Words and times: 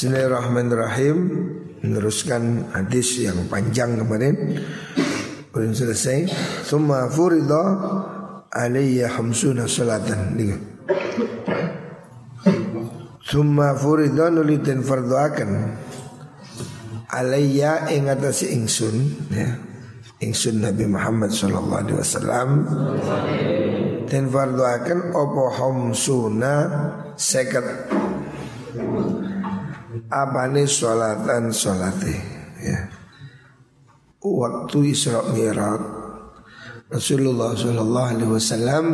Bismillahirrahmanirrahim. 0.00 1.16
Meneruskan 1.84 2.72
hadis 2.72 3.20
yang 3.20 3.36
panjang 3.52 4.00
kemarin. 4.00 4.56
Belum 5.52 5.76
selesai. 5.76 6.24
Thumma 6.64 7.04
furida 7.12 7.60
Aliyya 8.48 9.12
hamsuna 9.12 9.68
salatan. 9.68 10.40
Thumma 13.28 13.76
furida 13.76 14.32
nulitin 14.32 14.80
farduakan 14.80 15.76
Aliyya 17.12 17.92
ingatasi 17.92 18.56
ingsun 18.56 18.96
ya. 19.28 19.52
Ingsun 20.24 20.64
Nabi 20.64 20.88
Muhammad 20.88 21.28
sallallahu 21.28 21.76
alaihi 21.76 21.98
wasallam. 22.00 22.48
Dan 24.08 24.32
farduakan 24.32 25.12
opo 25.12 25.52
hamsuna 25.52 26.52
seket 27.20 27.92
nih 30.08 30.68
sholatan 30.68 31.52
sholate 31.52 32.14
ya. 32.62 32.78
Waktu 34.20 34.78
Isra 34.92 35.24
Mi'raj 35.32 36.00
Rasulullah 36.90 37.54
Shallallahu 37.54 38.08
Alaihi 38.18 38.32
Wasallam 38.34 38.84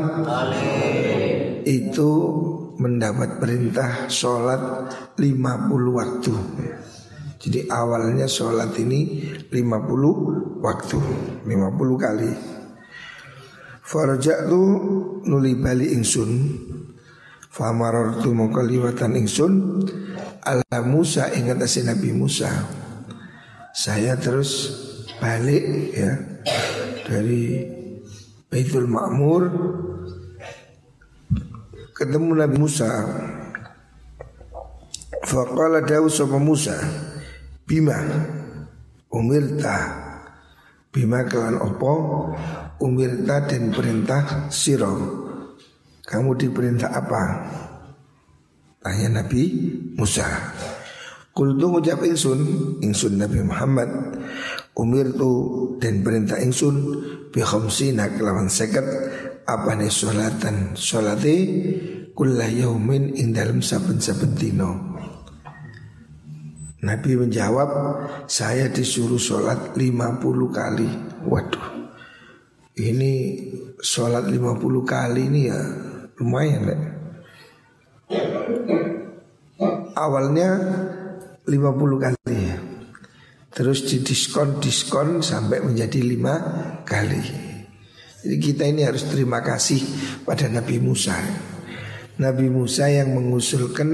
itu 1.65 2.11
mendapat 2.77 3.41
perintah 3.41 4.05
sholat 4.13 4.61
50 5.17 5.97
waktu. 5.97 6.35
Jadi 7.41 7.73
awalnya 7.73 8.29
sholat 8.29 8.77
ini 8.77 9.33
50 9.49 10.61
waktu, 10.61 10.99
50 11.49 11.97
kali. 11.97 12.33
Farja 13.81 14.45
tu 14.45 14.61
nuli 15.25 15.57
bali 15.57 15.97
ingsun 15.97 16.31
Famarortu 17.57 18.37
mongko 18.37 18.61
liwatan 18.61 19.17
ingsun 19.17 19.81
ala 20.45 20.85
Musa 20.85 21.33
ingat 21.33 21.57
asin 21.65 21.89
Nabi 21.89 22.13
Musa. 22.13 22.53
Saya 23.73 24.13
terus 24.21 24.77
balik 25.17 25.65
ya 25.97 26.21
dari 27.09 27.65
Baitul 28.53 28.85
Ma'mur 28.93 29.49
ketemu 31.97 32.45
Nabi 32.45 32.57
Musa. 32.61 32.89
Faqala 35.25 35.81
dawu 35.81 36.13
sama 36.13 36.37
Musa 36.37 36.77
Bima 37.67 37.99
Umirta 39.11 39.77
Bima 40.93 41.27
kelan 41.27 41.59
opo 41.59 42.31
Umirta 42.79 43.43
dan 43.49 43.75
perintah 43.75 44.47
siro 44.55 45.26
kamu 46.07 46.39
diperintah 46.39 46.95
apa? 46.95 47.23
Tanya 48.79 49.21
Nabi 49.21 49.43
Musa. 49.99 50.31
Kultu 51.35 51.69
ngucap 51.69 52.01
ingsun, 52.01 52.41
ingsun 52.81 53.21
Nabi 53.21 53.45
Muhammad 53.45 53.93
Umir 54.73 55.13
tu 55.13 55.33
dan 55.77 56.01
perintah 56.01 56.41
ingsun 56.41 56.77
Bi 57.29 57.45
khamsina 57.45 58.09
kelawan 58.17 58.49
seket 58.49 58.89
Apa 59.45 59.77
nih 59.77 59.93
sholatan 59.93 60.73
Sholati 60.73 61.37
Kullah 62.17 62.49
yaumin 62.49 63.13
ing 63.21 63.37
dalam 63.37 63.61
saben-saben 63.61 64.33
dino 64.33 64.97
Nabi 66.89 67.21
menjawab 67.21 67.69
Saya 68.25 68.73
disuruh 68.73 69.21
sholat 69.21 69.77
50 69.77 70.25
kali 70.49 70.89
Waduh 71.29 71.69
Ini 72.81 73.13
sholat 73.77 74.25
50 74.25 74.41
kali 74.89 75.21
ini 75.29 75.53
ya 75.53 75.61
lumayan 76.21 76.63
deh. 76.69 76.81
Awalnya 79.97 80.49
50 81.49 82.05
kali. 82.05 82.41
Terus 83.57 83.89
didiskon-diskon 83.89 85.25
sampai 85.25 85.65
menjadi 85.65 86.05
5 86.05 86.85
kali. 86.85 87.25
Jadi 88.21 88.37
kita 88.43 88.69
ini 88.69 88.85
harus 88.85 89.09
terima 89.09 89.41
kasih 89.41 89.81
pada 90.27 90.51
Nabi 90.51 90.77
Musa. 90.83 91.17
Nabi 92.21 92.51
Musa 92.51 92.89
yang 92.91 93.17
mengusulkan 93.17 93.89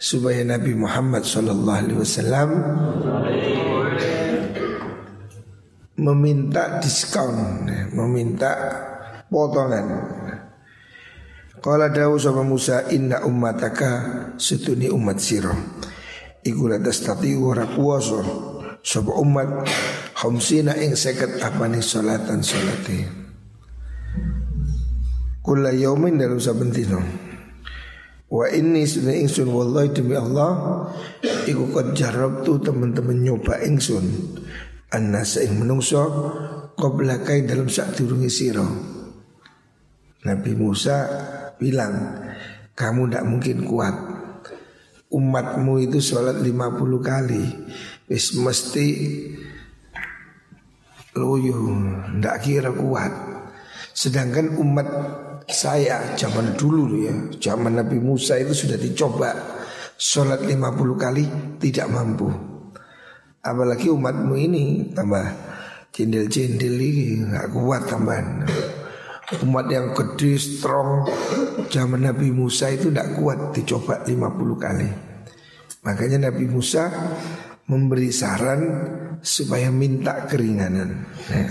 supaya 0.00 0.46
Nabi 0.46 0.72
Muhammad 0.76 1.26
SAW 1.26 2.52
meminta 6.00 6.80
diskon, 6.80 7.68
meminta 7.92 8.52
potongan. 9.28 9.86
Qala 11.60 11.92
dawu 11.92 12.16
sama 12.16 12.40
Musa 12.40 12.88
inna 12.88 13.20
ummataka 13.20 14.32
setuni 14.40 14.88
umat 14.88 15.20
siro 15.20 15.52
Iku 16.40 16.72
la 16.72 16.80
tastati 16.80 17.36
ora 17.36 17.68
kuwasa 17.68 18.24
sapa 18.80 19.12
umat 19.20 19.68
khamsina 20.16 20.72
ing 20.80 20.96
seket 20.96 21.36
apane 21.36 21.84
salatan 21.84 22.40
salate. 22.40 22.98
Kula 25.44 25.76
yaumin 25.76 26.16
dalam 26.16 26.40
saben 26.40 26.72
dina. 26.72 26.96
Wa 28.32 28.48
inni 28.48 28.88
sunna 28.88 29.12
ingsun 29.12 29.52
wallahi 29.52 29.92
demi 29.92 30.16
Allah 30.16 30.88
iku 31.44 31.68
qad 31.76 31.92
jarabtu 31.92 32.56
teman-teman 32.64 33.20
nyoba 33.20 33.60
ingsun 33.60 34.06
annas 34.96 35.36
ing 35.44 35.60
menungso 35.60 36.08
qabla 36.72 37.20
dalam 37.20 37.68
sak 37.68 38.00
durunge 38.00 38.32
sira. 38.32 38.64
Nabi 40.24 40.52
Musa 40.56 41.04
bilang 41.60 42.24
kamu 42.72 43.12
tidak 43.12 43.24
mungkin 43.28 43.58
kuat. 43.68 43.94
Umatmu 45.12 45.84
itu 45.84 46.00
sholat 46.00 46.40
50 46.40 46.48
kali. 47.04 47.44
Wis 48.08 48.32
mesti 48.40 48.86
loyo 51.12 51.76
ndak 52.16 52.36
kira 52.40 52.72
kuat. 52.72 53.12
Sedangkan 53.92 54.56
umat 54.56 54.88
saya 55.50 56.16
zaman 56.16 56.56
dulu 56.56 57.04
ya 57.04 57.14
zaman 57.36 57.76
Nabi 57.76 57.98
Musa 58.00 58.38
itu 58.38 58.54
sudah 58.54 58.78
dicoba 58.80 59.34
sholat 60.00 60.40
50 60.46 60.56
kali 60.96 61.24
tidak 61.60 61.90
mampu. 61.92 62.32
Apalagi 63.44 63.92
umatmu 63.92 64.34
ini 64.36 64.64
tambah 64.96 65.26
cendil-cendil 65.90 66.74
ini 66.80 67.06
nggak 67.28 67.46
kuat 67.50 67.82
tambahan 67.90 68.46
Umat 69.38 69.70
yang 69.70 69.94
gede, 69.94 70.34
strong 70.42 71.06
Zaman 71.70 72.02
Nabi 72.02 72.34
Musa 72.34 72.66
itu 72.66 72.90
tidak 72.90 73.14
kuat 73.14 73.54
Dicoba 73.54 74.02
50 74.02 74.18
kali 74.58 74.88
Makanya 75.86 76.26
Nabi 76.30 76.50
Musa 76.50 76.90
Memberi 77.70 78.10
saran 78.10 78.62
Supaya 79.22 79.70
minta 79.70 80.26
keringanan 80.26 81.06
ya. 81.30 81.46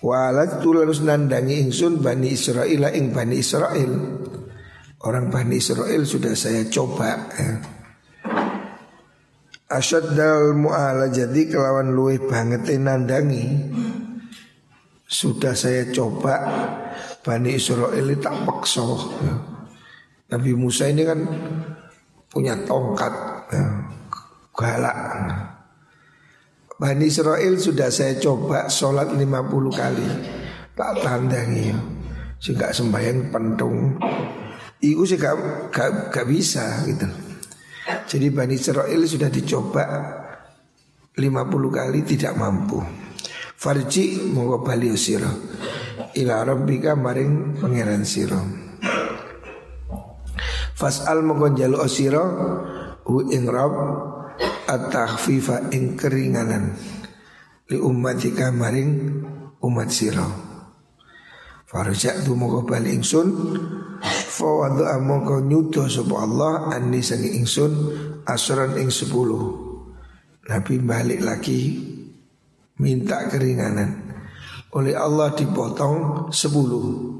Walat 0.00 0.62
harus 0.62 1.02
nandangi 1.02 1.60
ingsun 1.60 2.00
Bani 2.00 2.32
Israel 2.32 2.88
ing 2.94 3.10
Bani 3.10 3.36
Israel 3.36 3.92
Orang 5.00 5.32
Bani 5.32 5.58
Israel 5.58 6.04
sudah 6.04 6.36
saya 6.36 6.68
coba 6.68 7.16
ya. 7.34 7.80
Asyad 9.70 10.18
dal 10.18 10.58
mu'ala 10.58 11.14
jadi 11.14 11.46
kelawan 11.46 11.94
luwe 11.94 12.18
banget 12.18 12.74
nandangi 12.74 13.70
sudah 15.10 15.58
saya 15.58 15.90
coba 15.90 16.38
Bani 17.26 17.58
Israel 17.58 17.98
ini 17.98 18.14
tak 18.22 18.46
paksa. 18.46 18.86
Ya. 19.26 19.34
Nabi 20.30 20.54
Musa 20.54 20.86
ini 20.86 21.02
kan 21.02 21.18
punya 22.30 22.54
tongkat 22.62 23.10
ya, 23.50 23.66
galak. 24.54 24.98
Bani 26.78 27.10
Israel 27.10 27.58
sudah 27.58 27.90
saya 27.90 28.16
coba 28.22 28.70
sholat 28.70 29.10
50 29.10 29.26
kali. 29.74 30.06
Tak 30.78 31.02
tandangi 31.02 31.74
ya. 31.74 31.78
Sehingga 32.40 32.72
sembahyang 32.72 33.34
pentung. 33.34 34.00
Itu 34.80 35.04
sih 35.04 35.20
gak, 35.20 35.68
gak, 35.74 35.90
gak 36.08 36.26
bisa 36.30 36.86
gitu. 36.88 37.04
Jadi 38.08 38.26
Bani 38.32 38.56
Israel 38.56 39.02
sudah 39.04 39.28
dicoba 39.28 39.84
50 41.18 41.20
kali 41.68 42.00
tidak 42.06 42.32
mampu 42.38 42.80
Farji 43.60 44.16
monggo 44.32 44.64
bali 44.64 44.88
sira 44.96 45.28
ila 46.16 46.48
rabbika 46.48 46.96
maring 46.96 47.60
pangeran 47.60 48.08
sira. 48.08 48.40
Fas'al 50.72 51.20
monggo 51.20 51.52
jalu 51.52 51.76
sira 51.84 52.24
hu 53.04 53.28
ing 53.28 53.44
rabb 53.44 53.76
at-takhfifa 54.64 55.68
ing 55.76 55.92
keringanan 55.92 56.72
li 57.68 57.76
ummatika 57.76 58.48
maring 58.48 59.20
umat 59.60 59.92
sira. 59.92 60.24
Farja 61.68 62.16
tu 62.24 62.32
monggo 62.32 62.64
bali 62.64 62.96
ingsun 62.96 63.28
fa 64.08 64.48
wadu 64.48 64.88
monggo 65.04 65.44
nyuto 65.44 65.84
sapa 65.84 66.16
Allah 66.16 66.80
anni 66.80 67.04
sangi 67.04 67.36
ingsun 67.36 67.72
asran 68.24 68.80
ing 68.80 68.88
sepuluh. 68.88 69.68
Nabi 70.48 70.80
balik 70.80 71.20
lagi 71.20 71.60
minta 72.80 73.28
keringanan. 73.28 74.08
Oleh 74.72 74.96
Allah 74.96 75.36
dipotong 75.36 76.28
sepuluh. 76.32 77.12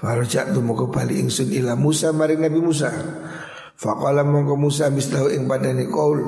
Farajat 0.00 0.56
tu 0.56 0.64
mau 0.64 0.72
kembali 0.74 1.20
ingsun 1.28 1.52
ila 1.52 1.76
Musa 1.76 2.10
maring 2.16 2.40
Nabi 2.40 2.60
Musa. 2.60 2.88
Faqala 3.76 4.24
mongko 4.24 4.56
Musa 4.56 4.88
mislahu 4.88 5.28
ing 5.28 5.44
padane 5.44 5.84
qaul 5.92 6.18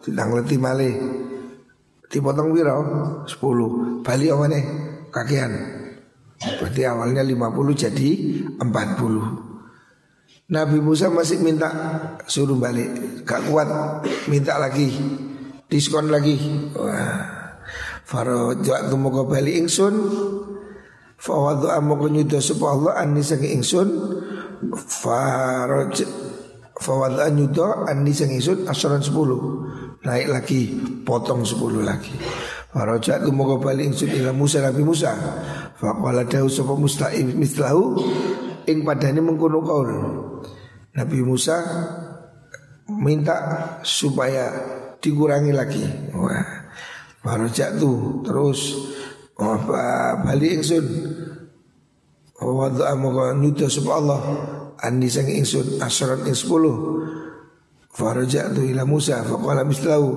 tentang 0.00 0.32
leti 0.40 0.56
malih. 0.56 0.94
Dipotong 2.08 2.54
piro? 2.54 2.78
10. 3.26 4.06
Bali 4.06 4.26
omane 4.30 4.60
kakean. 5.10 5.52
Berarti 6.60 6.82
awalnya 6.86 7.22
50 7.26 7.74
jadi 7.74 8.10
40. 8.60 9.54
Nabi 10.44 10.78
Musa 10.78 11.08
masih 11.08 11.40
minta 11.40 11.72
suruh 12.28 12.60
balik, 12.60 13.24
gak 13.24 13.48
kuat, 13.48 13.64
minta 14.28 14.60
lagi, 14.60 14.92
diskon 15.72 16.12
lagi. 16.12 16.36
Wah. 16.76 17.43
Farajat 18.04 18.92
moga 19.00 19.24
bali 19.24 19.56
ingsun. 19.56 19.96
Fawadu 21.16 21.72
amoko 21.72 22.12
nyuda 22.12 22.36
sapa 22.36 22.66
Allah 22.68 22.92
anni 23.00 23.24
sangi 23.24 23.56
ingsun. 23.56 23.88
Faraj 24.76 26.04
Fawadu 26.76 27.24
nyuda 27.32 27.88
anni 27.88 28.12
sangi 28.12 28.44
ingsun 28.44 28.68
asaran 28.68 29.00
sepuluh. 29.00 29.40
Naik 30.04 30.28
lagi 30.28 30.76
potong 31.00 31.48
sepuluh 31.48 31.80
lagi. 31.80 32.12
Farajat 32.76 33.24
moga 33.32 33.56
bali 33.56 33.88
ingsun 33.88 34.12
ila 34.20 34.36
Musa 34.36 34.60
Nabi 34.60 34.84
Musa. 34.84 35.16
Faqala 35.80 36.28
dahu 36.28 36.46
sapa 36.52 36.76
musta'im 36.76 37.34
mislahu 37.34 37.98
Ing 38.64 38.84
padani 38.84 39.20
mengkono 39.20 39.60
kaul. 39.64 39.90
Nabi 40.92 41.18
Musa 41.24 41.56
minta 42.88 43.36
supaya 43.80 44.52
dikurangi 45.00 45.52
lagi. 45.52 45.84
Wah 46.16 46.63
Warajak 47.24 47.80
tu 47.80 48.20
terus 48.20 48.76
apa 49.40 50.20
balik 50.20 50.60
ingsun. 50.60 50.86
Wadha 52.44 52.92
amoga 52.92 53.32
nyuda 53.32 53.72
sapa 53.72 53.90
Allah 53.96 54.20
Andi 54.84 55.08
sang 55.08 55.30
ingsun 55.32 55.80
asyarat 55.80 56.28
ing 56.28 56.36
sepuluh. 56.36 56.76
Farajak 57.94 58.52
tu 58.52 58.60
ila 58.68 58.84
Musa 58.84 59.24
Faqala 59.24 59.64
mislahu. 59.64 60.12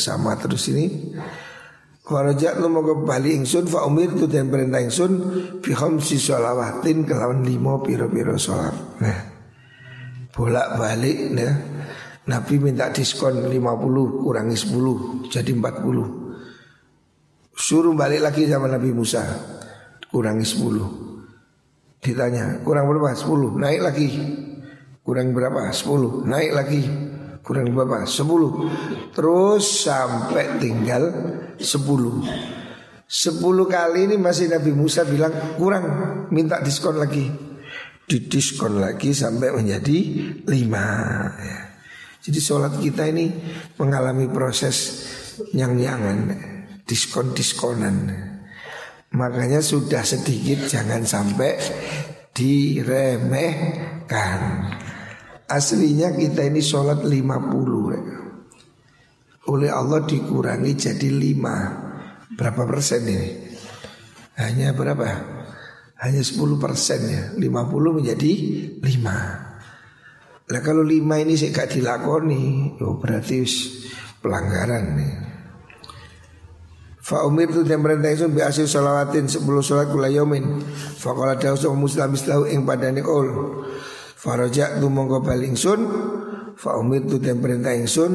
Sama 0.00 0.38
terus 0.40 0.72
ini. 0.72 1.12
Farajak 2.06 2.62
tu 2.62 2.70
moga 2.70 2.94
balik 3.02 3.34
ingsun 3.34 3.66
Fa 3.66 3.82
umir 3.82 4.14
tu 4.14 4.30
dan 4.30 4.46
perintah 4.46 4.78
ingsun 4.78 5.12
Fi 5.58 5.74
khamsi 5.74 6.22
sholawatin 6.22 7.02
Kelawan 7.02 7.42
lima 7.42 7.82
piro-piro 7.82 8.38
sholat. 8.38 9.02
Nah 9.02 9.18
Bolak 10.30 10.78
balik 10.78 11.34
nah. 11.34 11.54
Nabi 12.30 12.62
minta 12.62 12.94
diskon 12.94 13.50
50 13.50 14.22
kurangi 14.22 14.54
10 14.54 15.34
Jadi 15.34 15.50
40 15.58 16.25
Suruh 17.66 17.98
balik 17.98 18.22
lagi 18.22 18.46
sama 18.46 18.70
Nabi 18.70 18.94
Musa. 18.94 19.26
Kurangi 20.06 20.46
10 20.46 21.98
Ditanya 21.98 22.62
kurang 22.62 22.86
berapa? 22.86 23.10
10 23.10 23.58
Naik 23.58 23.82
lagi. 23.82 24.08
Kurang 25.02 25.34
berapa? 25.34 25.74
10 25.74 26.30
Naik 26.30 26.52
lagi. 26.54 26.86
Kurang 27.42 27.74
berapa? 27.74 28.06
10 28.06 29.10
Terus 29.10 29.64
sampai 29.82 30.62
tinggal 30.62 31.10
10 31.58 31.58
10 31.58 33.42
kali 33.66 34.00
ini 34.06 34.14
masih 34.14 34.46
Nabi 34.46 34.70
Musa 34.70 35.02
bilang 35.02 35.34
kurang. 35.58 35.86
Minta 36.30 36.62
diskon 36.62 37.02
lagi. 37.02 37.26
Didiskon 38.06 38.78
lagi 38.78 39.10
sampai 39.10 39.50
menjadi 39.50 39.98
5 40.46 40.54
ya. 41.42 41.60
Jadi 42.30 42.38
sholat 42.38 42.78
kita 42.78 43.10
ini 43.10 43.26
mengalami 43.74 44.30
proses 44.30 45.02
yang-yangan 45.50 46.54
diskon-diskonan. 46.86 48.14
Makanya 49.12 49.60
sudah 49.62 50.04
sedikit 50.06 50.66
jangan 50.70 51.02
sampai 51.02 51.58
diremehkan. 52.34 54.40
Aslinya 55.46 56.10
kita 56.14 56.42
ini 56.46 56.58
sholat 56.58 57.06
50 57.06 57.94
ya. 57.94 58.02
Oleh 59.46 59.70
Allah 59.70 60.02
dikurangi 60.02 60.74
jadi 60.74 61.06
5 61.06 62.34
Berapa 62.34 62.66
persen 62.66 63.06
ini? 63.06 63.30
Hanya 64.34 64.74
berapa? 64.74 65.06
Hanya 66.02 66.18
10 66.18 66.58
persen 66.58 66.98
ya 67.06 67.30
50 67.38 67.98
menjadi 68.02 68.32
5 68.82 70.50
Nah 70.50 70.60
kalau 70.66 70.82
5 70.82 70.98
ini 70.98 71.38
saya 71.38 71.54
gak 71.54 71.78
dilakoni 71.78 72.74
oh 72.82 72.98
Berarti 72.98 73.46
pelanggaran 74.18 74.98
nih 74.98 75.35
Fa 77.06 77.22
umir 77.22 77.54
tu 77.54 77.62
dan 77.62 77.86
perintah 77.86 78.10
isun 78.10 78.34
bi 78.34 78.42
asil 78.42 78.66
salawatin 78.66 79.30
sepuluh 79.30 79.62
salat 79.62 79.94
kula 79.94 80.10
yaumin. 80.10 80.58
Fa 80.98 81.14
qala 81.14 81.38
dawsu 81.38 81.70
muslim 81.70 82.18
islahu 82.18 82.50
ing 82.50 82.66
padane 82.66 82.98
kul. 82.98 83.62
Faraja 84.18 84.74
tu 84.82 84.90
mongko 84.90 85.22
bali 85.22 85.46
ingsun. 85.46 85.86
Fa 86.58 86.74
umir 86.74 87.06
tu 87.06 87.22
dan 87.22 87.38
perintah 87.38 87.78
ingsun. 87.78 88.12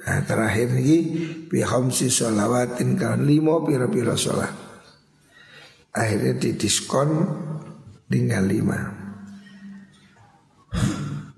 Nah, 0.00 0.24
terakhir 0.24 0.72
lagi 0.72 0.98
bi 1.44 1.60
khamsi 1.60 2.08
salawatin 2.08 2.96
kan 2.96 3.20
limo 3.20 3.68
pira-pira 3.68 4.16
salat. 4.16 4.48
Akhirnya 5.92 6.32
didiskon 6.40 7.28
tinggal 8.08 8.48
lima. 8.48 8.80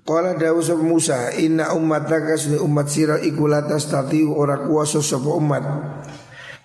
Qala 0.07 0.39
dawu 0.39 0.63
Musa 0.79 1.35
inna 1.35 1.75
ummataka 1.75 2.39
sunni 2.39 2.55
umat 2.61 2.87
sira 2.87 3.19
iku 3.19 3.51
latas 3.51 3.91
tati 3.91 4.23
ora 4.23 4.63
kuasa 4.63 5.03
sapa 5.03 5.33
umat 5.33 5.65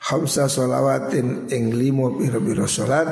Khamsa 0.00 0.48
solawatin 0.48 1.52
ing 1.52 1.76
limo 1.76 2.16
biro-biro 2.16 2.64
solat 2.64 3.08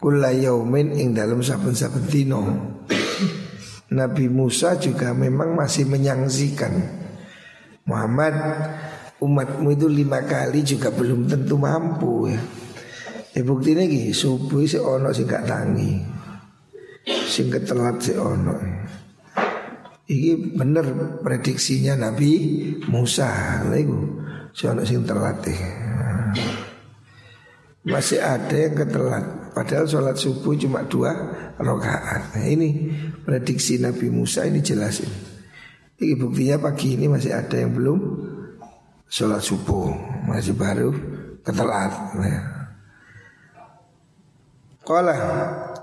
Kula 0.00 0.32
yaumin 0.32 0.96
ing 0.96 1.12
dalam 1.12 1.44
saben-saben 1.44 2.08
dino 2.08 2.42
Nabi 3.90 4.30
Musa 4.30 4.78
juga 4.78 5.10
memang 5.10 5.54
masih 5.58 5.84
menyangsikan 5.86 6.72
Muhammad 7.90 8.34
umatmu 9.18 9.74
itu 9.74 9.90
lima 9.90 10.22
kali 10.22 10.62
juga 10.62 10.94
belum 10.94 11.26
tentu 11.26 11.58
mampu 11.58 12.30
ya. 12.30 12.40
Ya 13.34 13.42
bukti 13.46 13.74
ini 13.74 14.10
subuh 14.14 14.62
si 14.66 14.78
ono 14.78 15.10
sing 15.10 15.26
gak 15.26 15.46
tangi. 15.46 15.98
Sing 17.30 17.46
ketelat 17.50 18.02
si 18.02 18.12
ono 18.14 18.58
Ini 20.10 20.54
bener 20.58 21.16
prediksinya 21.22 21.94
Nabi 21.94 22.30
Musa 22.90 23.62
Lalu 23.70 24.29
Soalnya 24.50 24.84
sing 24.86 25.06
terlatih. 25.06 25.58
Masih 27.86 28.20
ada 28.20 28.52
yang 28.52 28.76
ketelat. 28.76 29.24
Padahal 29.50 29.88
sholat 29.88 30.14
subuh 30.14 30.54
cuma 30.54 30.84
dua 30.86 31.10
rakaat. 31.58 32.36
Nah 32.36 32.46
ini 32.46 32.92
prediksi 33.24 33.80
Nabi 33.82 34.12
Musa 34.12 34.46
ini 34.46 34.62
jelasin 34.62 35.10
Ini. 35.98 36.14
Buktinya 36.14 36.60
pagi 36.60 36.94
ini 36.94 37.10
masih 37.10 37.34
ada 37.34 37.56
yang 37.56 37.74
belum 37.74 37.98
Sholat 39.10 39.42
subuh. 39.42 39.90
Masih 40.30 40.54
baru 40.54 40.94
ketelat. 41.42 42.14
Nah. 42.14 42.60
Kala 44.86 45.16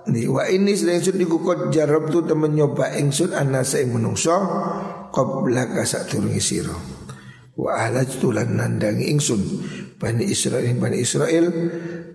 ini 0.08 0.25
wa 0.25 0.48
ini 0.48 0.72
sedang 0.74 1.03
sun 1.03 1.20
dikukot 1.20 1.70
jarab 1.70 2.08
tu 2.08 2.24
temen 2.24 2.56
nyoba 2.56 2.96
ingsun 2.96 3.36
anasa 3.36 3.84
yang 3.84 4.00
menungso 4.00 4.36
Qobla 5.12 5.68
kasak 5.70 6.08
turun 6.12 6.32
isiro 6.32 6.97
Wa 7.58 7.90
ahlajtu 7.90 8.30
lan 8.30 8.56
nandangi 8.56 9.10
ingsun. 9.10 9.42
Bani 9.98 10.30
Israel 10.30 10.78
Bani 10.78 10.98
Israel 11.02 11.50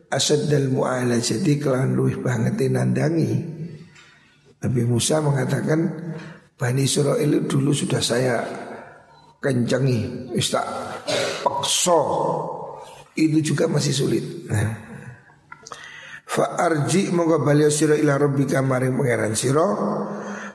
Asad 0.06 0.46
dal 0.46 0.70
mu'alajati 0.70 1.58
kelan 1.58 1.98
luih 1.98 2.22
banget 2.22 2.70
nandangi 2.70 3.32
Nabi 4.62 4.82
Musa 4.86 5.18
mengatakan 5.18 5.80
Bani 6.54 6.86
Israel 6.86 7.42
dulu 7.50 7.74
sudah 7.74 7.98
saya 7.98 8.38
kencangi. 9.42 10.30
Istak 10.38 10.62
pakso 11.42 12.00
Itu 13.18 13.42
juga 13.42 13.66
masih 13.66 13.92
sulit. 13.92 14.24
Nah. 14.46 14.92
Fa'arji 16.32 17.12
moga 17.12 17.36
baliau 17.44 17.68
siro 17.68 17.92
ila 17.92 18.16
rabbika 18.16 18.64
maring 18.64 18.96
pangeran 18.96 19.36
siro 19.36 19.68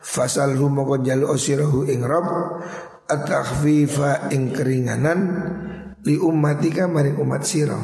Fasalhu 0.02 0.74
moga 0.74 0.98
jalu 1.06 1.30
osirahu 1.30 1.86
ing 1.86 2.02
rob 2.02 2.26
at-takhfifa 3.08 4.32
ing 4.36 4.52
keringanan 4.52 5.20
li 6.04 6.20
ummatika 6.20 6.86
maring 6.86 7.18
umat 7.20 7.44
sirah. 7.48 7.80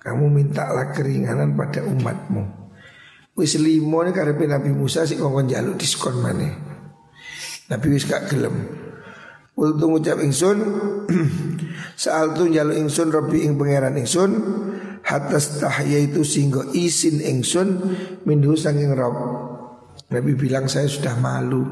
Kamu 0.00 0.32
mintalah 0.32 0.96
keringanan 0.96 1.52
pada 1.58 1.84
umatmu. 1.84 2.42
Wis 3.36 3.60
limo 3.60 4.00
ini 4.02 4.10
karepe 4.16 4.48
Nabi 4.48 4.72
Musa 4.72 5.04
sik 5.04 5.20
kongkon 5.20 5.50
jaluk 5.50 5.76
diskon 5.76 6.18
mana? 6.18 6.50
Nabi 7.70 7.86
wis 7.94 8.08
gak 8.08 8.32
gelem. 8.32 8.80
Ultu 9.60 9.92
ngucap 9.92 10.16
ingsun 10.24 10.58
Saal 12.00 12.32
tu 12.32 12.48
jaluk 12.48 12.80
ingsun 12.80 13.12
Rabbi 13.12 13.44
ing 13.44 13.60
pangeran 13.60 13.92
ingsun 13.98 14.30
Hatas 15.04 15.60
tahya 15.60 16.00
itu 16.00 16.24
singgo 16.24 16.72
isin 16.72 17.20
ingsun 17.20 17.68
Minhu 18.24 18.56
sanging 18.56 18.96
Rob 18.96 19.16
Nabi 20.08 20.32
bilang 20.32 20.64
saya 20.64 20.88
sudah 20.88 21.12
malu 21.20 21.66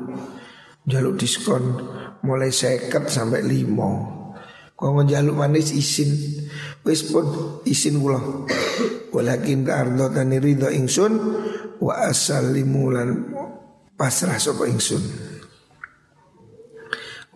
jaluk 0.89 1.21
diskon 1.21 1.77
mulai 2.25 2.49
seket 2.49 3.13
sampai 3.13 3.45
limo. 3.45 4.17
Kau 4.79 4.95
ngejaluk 4.95 5.35
manis 5.35 5.75
isin, 5.75 6.15
wis 6.87 7.05
pun 7.11 7.61
isin 7.67 8.01
kula. 8.01 8.49
Walakin 9.13 9.67
ardo 9.67 10.09
tani 10.09 10.39
ridho 10.39 10.71
ingsun 10.71 11.13
wa 11.83 11.95
asalimulan 12.09 13.35
pasrah 13.99 14.39
sopo 14.39 14.65
ingsun. 14.65 15.29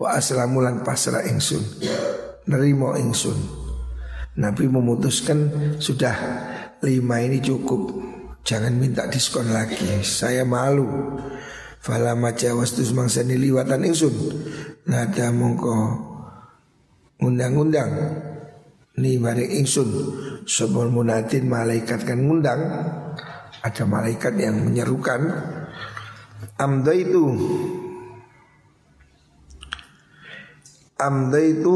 wa 0.03 0.19
lan 0.59 0.81
pasrah 0.81 1.23
ingsun 1.23 1.63
nerimo 2.49 2.97
ingsun 2.97 3.37
Nabi 4.33 4.65
memutuskan 4.65 5.53
sudah 5.77 6.17
lima 6.81 7.21
ini 7.21 7.37
cukup 7.37 8.01
jangan 8.41 8.73
minta 8.73 9.05
diskon 9.07 9.53
lagi 9.53 10.01
saya 10.01 10.41
malu 10.43 11.21
Fala 11.83 12.15
maca 12.15 12.47
wastus 12.55 12.95
mangsani 12.95 13.35
liwatan 13.35 13.83
ingsun. 13.83 14.15
Nada 14.87 15.35
mongko 15.35 15.75
Undang-undang 17.19 17.91
Ni 19.03 19.19
maring 19.19 19.51
ingsun. 19.51 19.91
Sobol 20.47 20.87
munatin 20.87 21.51
malaikat 21.51 22.07
kan 22.07 22.23
ngundang 22.23 22.63
Ada 23.67 23.83
malaikat 23.83 24.31
yang 24.39 24.63
menyerukan. 24.63 25.27
Amda 26.55 26.95
itu 26.95 27.35
Amda 31.03 31.39
itu 31.43 31.75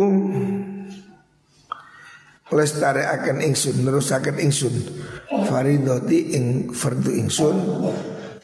Lestari 2.48 3.04
akan 3.04 3.44
ingsun 3.44 3.84
Nerusakan 3.84 4.40
ingsun. 4.40 4.72
Faridoti 5.52 6.32
ing 6.32 6.72
fardu 6.72 7.12
ingsun 7.12 7.58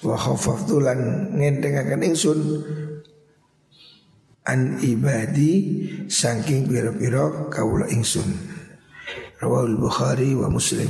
wa 0.04 0.16
khafaftu 0.20 0.84
lan 0.84 1.32
ngentengaken 1.36 2.04
ingsun 2.04 2.40
an 4.44 4.78
ibadi 4.84 5.52
saking 6.12 6.68
pira-pira 6.68 7.48
kawula 7.48 7.88
ingsun 7.88 8.28
rawahul 9.40 9.80
bukhari 9.80 10.36
wa 10.36 10.52
muslim 10.52 10.88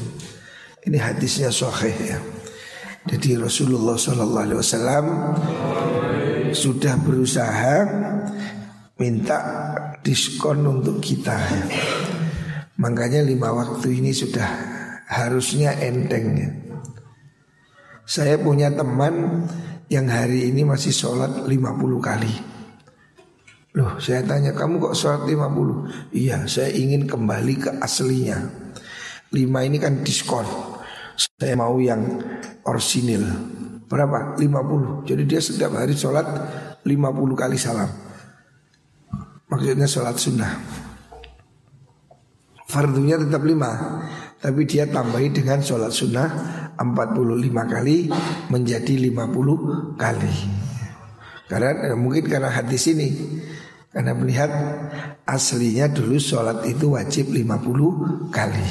ini 0.84 0.98
hadisnya 0.98 1.53
sahih 1.53 1.93
ya 2.01 2.20
jadi 3.03 3.36
Rasulullah 3.36 4.00
Sallallahu 4.00 4.46
Alaihi 4.48 4.60
Wasallam 4.63 5.05
sudah 6.55 6.96
berusaha 7.03 7.84
minta 8.96 9.39
diskon 10.00 10.63
untuk 10.63 11.03
kita 11.03 11.36
ya. 11.36 11.63
Makanya 12.79 13.27
lima 13.27 13.51
waktu 13.51 14.00
ini 14.00 14.15
sudah 14.15 14.48
harusnya 15.12 15.75
enteng 15.84 16.25
ya. 16.39 16.50
Saya 18.03 18.36
punya 18.36 18.67
teman 18.67 19.48
yang 19.88 20.12
hari 20.12 20.51
ini 20.51 20.67
masih 20.67 20.91
sholat 20.91 21.48
50 21.48 21.55
kali. 22.03 22.33
Loh 23.74 23.98
saya 23.98 24.22
tanya 24.27 24.51
kamu 24.51 24.91
kok 24.91 24.95
sholat 24.98 25.24
50? 25.24 26.12
Iya 26.12 26.43
saya 26.45 26.69
ingin 26.75 27.07
kembali 27.07 27.55
ke 27.63 27.69
aslinya. 27.79 28.38
5 29.31 29.39
ini 29.39 29.77
kan 29.79 30.03
diskon. 30.03 30.45
Saya 31.13 31.53
mau 31.53 31.77
yang 31.77 32.22
orsinil 32.65 33.22
Berapa? 33.86 34.33
50 34.41 35.05
Jadi 35.05 35.24
dia 35.29 35.38
setiap 35.38 35.77
hari 35.77 35.93
sholat 35.93 36.25
50 36.81 36.89
kali 37.38 37.57
salam. 37.62 37.89
Maksudnya 39.48 39.86
sholat 39.86 40.17
sunnah. 40.17 40.51
Fardunya 42.65 43.22
tetap 43.22 43.45
5 43.45 44.41
Tapi 44.41 44.62
dia 44.65 44.89
tambahi 44.89 45.29
dengan 45.29 45.62
sholat 45.62 45.93
sunnah 45.93 46.29
45 46.77 47.74
kali 47.74 48.10
menjadi 48.50 48.94
50 49.12 50.00
kali. 50.00 50.36
Karena 51.48 51.94
eh, 51.94 51.98
mungkin 51.98 52.24
karena 52.25 52.50
hadis 52.50 52.89
ini 52.89 53.10
karena 53.94 54.18
melihat 54.18 54.50
aslinya 55.30 55.86
dulu 55.92 56.18
sholat 56.18 56.65
itu 56.65 56.98
wajib 56.98 57.30
50 57.30 58.34
kali. 58.34 58.68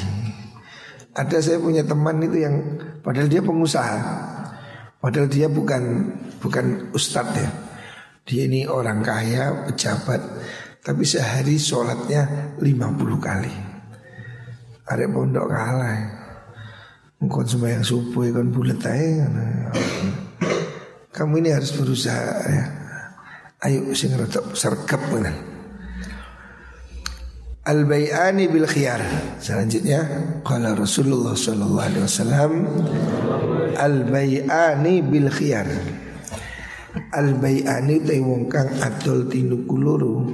Ada 1.13 1.37
saya 1.39 1.57
punya 1.61 1.85
teman 1.85 2.19
itu 2.25 2.41
yang 2.41 2.55
padahal 3.05 3.29
dia 3.29 3.39
pengusaha, 3.39 3.99
padahal 4.97 5.29
dia 5.29 5.47
bukan 5.47 6.11
bukan 6.41 6.91
ustadz 6.91 7.39
ya. 7.39 7.49
Dia 8.23 8.47
ini 8.47 8.63
orang 8.63 9.03
kaya, 9.03 9.67
pejabat, 9.67 10.19
tapi 10.79 11.03
sehari 11.03 11.59
sholatnya 11.59 12.55
50 12.59 13.19
kali. 13.19 13.53
Ada 14.83 15.07
pondok 15.07 15.47
kalah. 15.47 15.95
Ya. 15.95 16.22
Engkau 17.23 17.39
sembahyang 17.39 17.87
subuh 17.87 18.27
kan 18.35 18.51
bulat 18.51 18.83
aja 18.83 19.31
Kamu 21.07 21.39
ini 21.39 21.55
harus 21.55 21.71
berusaha 21.71 22.35
ya. 22.51 22.63
Ayo 23.63 23.95
sing 23.95 24.11
rada 24.11 24.43
sergap 24.51 24.99
benar. 25.07 25.31
Al 27.63 27.87
bayani 27.87 28.51
bil 28.51 28.67
khiyar. 28.67 28.99
Selanjutnya 29.39 30.03
qala 30.43 30.75
Rasulullah 30.75 31.31
sallallahu 31.31 31.85
alaihi 31.87 32.03
wasallam 32.03 32.51
al 33.79 33.97
bayani 34.03 34.99
bil 34.99 35.31
khiyar. 35.31 35.71
Al 37.15 37.39
bayani 37.39 38.03
te 38.03 38.19
wong 38.19 38.51
kang 38.51 38.67
tinukuluru 39.31 40.27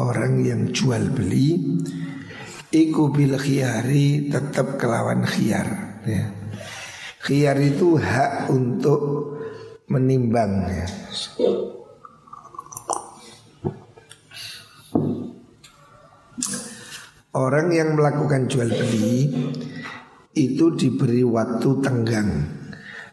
orang 0.00 0.40
yang 0.48 0.72
jual 0.72 1.12
beli 1.12 1.60
iku 2.72 3.12
bil 3.12 3.36
khiyari 3.36 4.32
tetap 4.32 4.80
kelawan 4.80 5.28
khiyar 5.28 5.89
ya. 6.06 6.24
Khiyar 7.20 7.58
itu 7.60 8.00
hak 8.00 8.48
untuk 8.48 9.00
menimbang 9.90 10.70
ya. 10.70 10.88
Orang 17.30 17.70
yang 17.70 17.94
melakukan 17.94 18.50
jual 18.50 18.66
beli 18.66 19.30
itu 20.34 20.66
diberi 20.74 21.22
waktu 21.22 21.68
tenggang, 21.78 22.30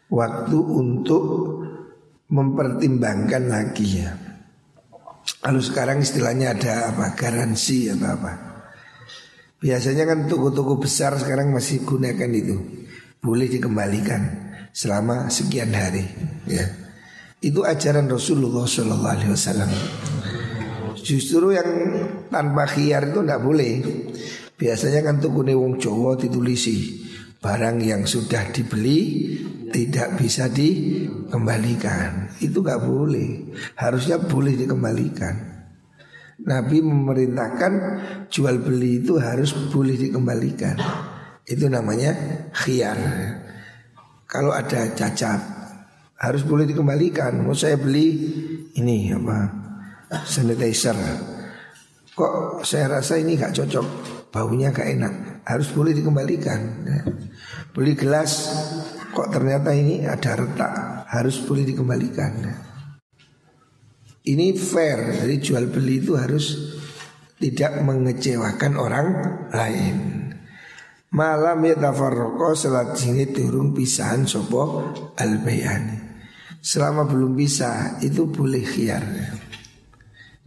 waktu 0.10 0.58
untuk 0.58 1.24
mempertimbangkan 2.32 3.44
lagi 3.46 4.02
ya. 4.02 4.12
Kalau 5.38 5.62
sekarang 5.62 6.02
istilahnya 6.02 6.56
ada 6.56 6.92
apa 6.96 7.14
garansi 7.14 7.92
atau 7.92 8.10
apa. 8.10 8.47
Biasanya 9.58 10.06
kan 10.06 10.30
toko-toko 10.30 10.78
besar 10.78 11.18
sekarang 11.18 11.50
masih 11.50 11.82
gunakan 11.82 12.30
itu 12.30 12.58
Boleh 13.18 13.50
dikembalikan 13.50 14.22
selama 14.70 15.34
sekian 15.34 15.74
hari 15.74 16.06
ya. 16.46 16.66
Itu 17.42 17.66
ajaran 17.66 18.06
Rasulullah 18.06 18.70
Wasallam. 19.34 19.70
Justru 21.02 21.54
yang 21.58 21.70
tanpa 22.30 22.70
khiar 22.70 23.10
itu 23.10 23.26
tidak 23.26 23.42
boleh. 23.42 23.74
Biasanya 24.58 25.06
kan 25.06 25.22
toko 25.22 25.42
wong 25.42 25.78
Jawa 25.82 26.18
ditulisi 26.18 27.06
barang 27.38 27.78
yang 27.82 28.06
sudah 28.10 28.50
dibeli 28.50 29.34
tidak 29.70 30.18
bisa 30.18 30.50
dikembalikan. 30.50 32.34
Itu 32.42 32.62
nggak 32.62 32.82
boleh. 32.86 33.54
Harusnya 33.78 34.18
boleh 34.22 34.54
dikembalikan. 34.58 35.57
Nabi 36.38 36.86
memerintahkan 36.86 37.74
jual 38.30 38.62
beli 38.62 39.02
itu 39.02 39.18
harus 39.18 39.58
boleh 39.74 39.98
dikembalikan. 39.98 40.78
Itu 41.42 41.66
namanya 41.66 42.14
khiyar. 42.54 43.00
Kalau 44.30 44.54
ada 44.54 44.94
cacat 44.94 45.42
harus 46.22 46.46
boleh 46.46 46.70
dikembalikan. 46.70 47.42
Mau 47.42 47.58
saya 47.58 47.80
beli 47.82 48.08
ini 48.78 49.10
apa 49.10 49.50
sanitizer. 50.30 50.98
Kok 52.18 52.66
saya 52.66 52.98
rasa 52.98 53.22
ini 53.22 53.38
gak 53.38 53.54
cocok, 53.54 53.86
baunya 54.34 54.74
gak 54.74 54.90
enak. 54.90 55.14
Harus 55.46 55.70
boleh 55.74 55.94
dikembalikan. 55.94 56.60
Beli 57.78 57.94
gelas, 57.94 58.58
kok 59.14 59.30
ternyata 59.30 59.70
ini 59.70 60.02
ada 60.10 60.34
retak, 60.34 60.74
harus 61.14 61.38
boleh 61.46 61.62
dikembalikan. 61.62 62.34
Ini 64.28 64.52
fair, 64.60 65.24
jadi 65.24 65.36
jual 65.40 65.72
beli 65.72 66.04
itu 66.04 66.20
harus 66.20 66.76
tidak 67.40 67.80
mengecewakan 67.80 68.74
orang 68.76 69.08
lain. 69.56 69.98
Malam 71.16 71.64
ya 71.64 71.80
tafarroko 71.80 72.52
selat 72.52 73.00
sini 73.00 73.32
turun 73.32 73.72
pisahan 73.72 74.28
sopo 74.28 74.92
al 75.16 75.40
bayani. 75.40 75.96
Selama 76.60 77.08
belum 77.08 77.40
bisa 77.40 77.96
itu 78.04 78.28
boleh 78.28 78.68
khiar. 78.68 79.08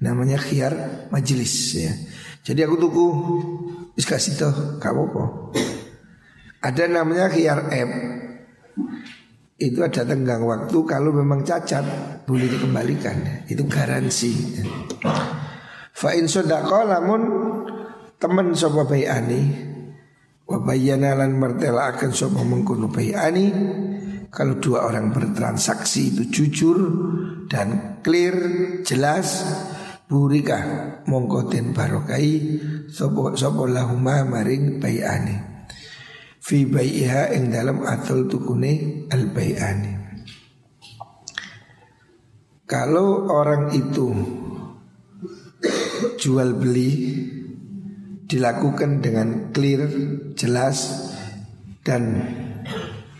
Namanya 0.04 0.36
khiar 0.36 1.08
majelis 1.08 1.72
ya. 1.72 1.96
Jadi 2.44 2.60
aku 2.68 2.76
tuku 2.76 3.06
kasih. 3.96 4.36
Ada 6.60 6.84
namanya 6.84 7.32
khiar 7.32 7.72
app 7.72 7.90
itu 9.60 9.84
ada 9.84 10.08
tenggang 10.08 10.40
waktu 10.40 10.78
kalau 10.88 11.12
memang 11.12 11.44
cacat 11.44 11.84
boleh 12.24 12.48
dikembalikan. 12.48 13.44
Itu 13.44 13.68
garansi. 13.68 14.56
Fa 15.92 16.16
in 16.16 16.24
sadaqa 16.24 16.88
lamun 16.88 17.22
teman 18.16 18.56
sapa 18.56 18.88
bayani 18.88 19.52
wa 20.48 20.64
bayyana 20.64 21.12
lan 21.12 21.36
martela 21.36 21.92
akan 21.92 22.10
sapa 22.16 22.40
mengkono 22.40 22.88
bayani 22.88 23.52
kalau 24.32 24.56
dua 24.56 24.88
orang 24.88 25.12
bertransaksi 25.12 26.16
itu 26.16 26.22
jujur 26.32 26.78
dan 27.52 28.00
clear 28.00 28.36
jelas 28.80 29.44
burika 30.08 30.58
mongko 31.04 31.52
den 31.52 31.76
barokai 31.76 32.60
sapa 32.88 33.36
sapa 33.36 33.68
lahuma 33.68 34.24
maring 34.24 34.80
bayani 34.80 35.49
fi 36.40 36.64
bai'iha 36.64 37.36
ing 37.36 37.52
dalam 37.52 37.84
atul 37.84 38.26
tukune 38.26 39.04
al 39.12 39.28
bai'ani. 39.30 39.92
Kalau 42.64 43.28
orang 43.28 43.74
itu 43.76 44.08
jual 46.16 46.56
beli 46.56 46.90
dilakukan 48.30 49.02
dengan 49.02 49.50
clear, 49.50 49.90
jelas 50.38 51.10
dan 51.82 52.22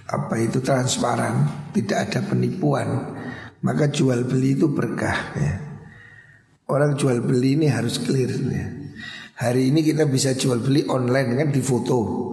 apa 0.07 0.35
itu 0.39 0.63
transparan, 0.63 1.51
tidak 1.75 2.09
ada 2.09 2.21
penipuan, 2.23 3.19
maka 3.67 3.91
jual 3.91 4.23
beli 4.23 4.55
itu 4.55 4.71
berkah 4.71 5.19
ya. 5.35 5.55
Orang 6.71 6.95
jual 6.95 7.19
beli 7.19 7.59
ini 7.59 7.67
harus 7.67 7.99
clear 7.99 8.31
ya. 8.31 8.67
Hari 9.43 9.75
ini 9.75 9.83
kita 9.83 10.07
bisa 10.07 10.39
jual 10.39 10.63
beli 10.63 10.87
online 10.87 11.35
kan 11.35 11.49
di 11.51 11.59
foto. 11.59 12.30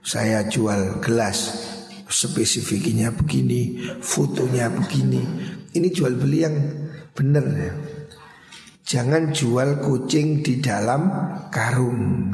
Saya 0.00 0.48
jual 0.48 1.04
gelas, 1.04 1.68
spesifiknya 2.08 3.12
begini, 3.12 3.78
fotonya 4.00 4.72
begini. 4.72 5.22
Ini 5.70 5.88
jual 5.92 6.16
beli 6.16 6.38
yang 6.40 6.56
benar 7.12 7.46
ya. 7.46 7.72
Jangan 8.82 9.30
jual 9.30 9.84
kucing 9.84 10.42
di 10.42 10.58
dalam 10.58 11.06
karung. 11.52 12.32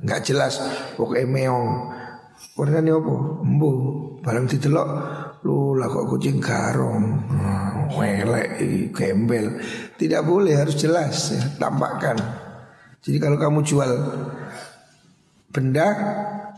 Nggak 0.00 0.20
jelas 0.24 0.56
pokoknya 0.96 1.28
meong. 1.28 1.70
Ini 2.60 2.92
apa? 2.92 3.14
Embu. 3.44 3.72
Barang 4.20 4.44
ditelok 4.44 4.88
Lu 5.48 5.72
lah 5.72 5.88
kok 5.88 6.04
kucing 6.12 6.36
karung 6.36 7.24
Welek 7.96 8.60
Gembel. 8.92 9.56
Tidak 9.96 10.20
boleh 10.20 10.52
harus 10.56 10.76
jelas 10.76 11.32
ya, 11.32 11.40
Tampakkan. 11.56 12.16
Jadi 13.00 13.16
kalau 13.16 13.40
kamu 13.40 13.60
jual 13.64 13.90
Benda 15.50 15.88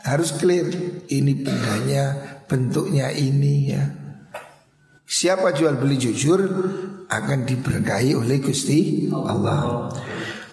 Harus 0.02 0.34
clear. 0.34 0.66
Ini 1.06 1.32
bendanya 1.42 2.32
Bentuknya 2.52 3.08
ini 3.08 3.72
ya. 3.72 3.80
Siapa 5.08 5.56
jual 5.56 5.80
beli 5.80 5.96
jujur 5.96 6.44
akan 7.08 7.48
diberkahi 7.48 8.12
oleh 8.12 8.44
Gusti 8.44 9.08
Allah. 9.08 9.88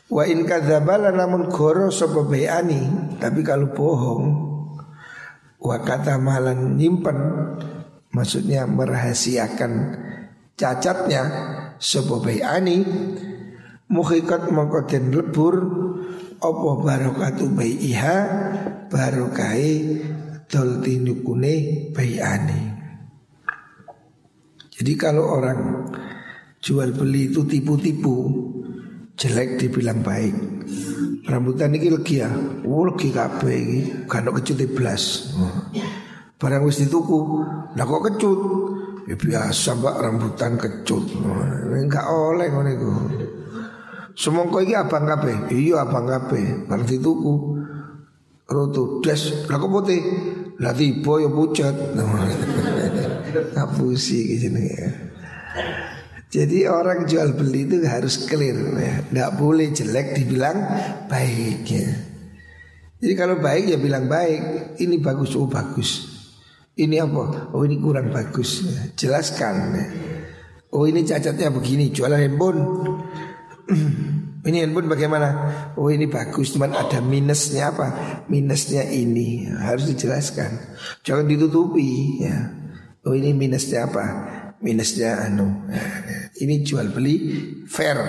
Wa 0.07 0.23
in 0.23 0.47
kadzabala 0.47 1.11
namun 1.11 1.51
goro 1.51 1.91
sapa 1.91 2.23
bayani, 2.23 2.87
tapi 3.19 3.43
kalau 3.43 3.75
bohong 3.75 4.23
wa 5.59 5.77
kata 5.83 6.15
malan 6.23 6.79
nyimpen 6.79 7.19
maksudnya 8.15 8.63
merahasiakan 8.63 9.71
cacatnya 10.55 11.23
sapa 11.83 12.15
bayani 12.23 12.87
mukhikat 13.91 14.47
mongko 14.55 14.87
lebur 14.87 15.55
apa 16.39 16.69
barokatu 16.79 17.51
baiha 17.51 18.17
barokai 18.87 19.99
dol 20.47 20.79
tinukune 20.79 21.87
bayani. 21.91 22.61
Jadi 24.79 24.93
kalau 24.95 25.27
orang 25.39 25.91
Jual 26.59 26.91
beli 26.91 27.31
itu 27.31 27.47
tipu-tipu 27.47 28.15
Jelek 29.15 29.59
dibilang 29.59 29.99
baik. 29.99 30.35
Rambutan 31.27 31.75
ini 31.75 31.91
lagi 31.91 32.23
ya. 32.23 32.31
Oh 32.63 32.87
kabeh 32.95 33.55
ini 33.59 33.79
Gak 34.07 34.27
kecut 34.27 34.59
belas 34.71 35.35
Barang 36.39 36.63
wis 36.63 36.79
dituku 36.79 37.43
Lah 37.75 37.83
kok 37.83 38.03
kecut? 38.11 38.39
Ya 39.11 39.15
biasa 39.19 39.75
mbak 39.75 39.95
rambutan 39.99 40.55
kecut. 40.55 41.03
Enggak 41.75 42.07
oleh 42.07 42.47
ngono 42.47 42.71
Semongko 44.19 44.59
iki 44.67 44.75
abang 44.75 45.07
kabeh. 45.07 45.47
Iya 45.47 45.87
abang 45.87 46.03
kabeh. 46.03 46.67
Barang 46.67 46.83
dituku. 46.83 47.55
Roto 48.49 48.99
des, 48.99 49.45
lah 49.47 49.61
kok 49.61 49.71
putih? 49.71 50.01
Lah 50.59 50.75
tiba 50.75 51.23
ya 51.23 51.29
pucat. 51.31 51.71
Ngapusi 53.55 54.19
gitu 54.35 54.49
ya. 54.59 54.89
Jadi 56.29 56.67
orang 56.67 57.07
jual 57.07 57.33
beli 57.33 57.63
itu 57.63 57.79
harus 57.87 58.27
clear 58.27 58.59
ya. 58.75 59.31
Boleh 59.31 59.71
jelek 59.71 60.19
dibilang 60.19 60.57
baik 61.07 61.63
ya. 61.63 61.87
Jadi 62.99 63.13
kalau 63.15 63.39
baik 63.39 63.71
ya 63.71 63.79
bilang 63.79 64.11
baik 64.11 64.75
Ini 64.75 64.99
bagus, 64.99 65.31
oh 65.39 65.47
bagus 65.47 66.19
Ini 66.75 66.99
apa? 66.99 67.55
Oh 67.55 67.63
ini 67.63 67.79
kurang 67.79 68.11
bagus 68.11 68.67
ya. 68.67 68.91
Jelaskan 68.91 69.55
ya. 69.71 69.85
Oh 70.75 70.83
ini 70.83 71.07
cacatnya 71.07 71.47
begini 71.47 71.95
Jualan 71.95 72.19
handphone 72.19 72.59
Ini 74.49 74.63
handphone 74.63 74.87
bagaimana? 74.87 75.27
Oh 75.75 75.91
ini 75.91 76.07
bagus 76.07 76.55
Cuman 76.55 76.71
ada 76.71 77.03
minusnya 77.03 77.75
apa? 77.75 77.87
Minusnya 78.31 78.87
ini 78.87 79.45
Harus 79.51 79.91
dijelaskan 79.91 80.79
Jangan 81.03 81.27
ditutupi 81.27 82.23
ya. 82.23 82.37
Oh 83.03 83.11
ini 83.11 83.35
minusnya 83.35 83.91
apa? 83.91 84.05
minusnya 84.59 85.27
anu. 85.27 85.47
Ini 86.39 86.63
jual 86.63 86.91
beli 86.91 87.15
fair 87.67 87.99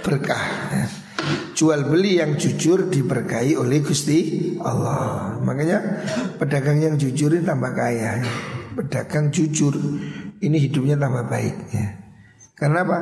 berkah. 0.00 0.44
Jual 1.56 1.88
beli 1.88 2.20
yang 2.20 2.36
jujur 2.36 2.92
diberkahi 2.92 3.56
oleh 3.56 3.80
Gusti 3.80 4.52
Allah. 4.60 5.36
Makanya 5.40 5.78
pedagang 6.36 6.80
yang 6.80 6.94
jujur 7.00 7.32
ini 7.32 7.44
tambah 7.44 7.72
kaya. 7.72 8.20
Pedagang 8.76 9.32
jujur 9.32 9.72
ini 10.44 10.56
hidupnya 10.60 11.00
tambah 11.00 11.24
baik 11.28 11.56
ya. 11.72 11.86
Karena 12.56 12.84
apa? 12.84 12.98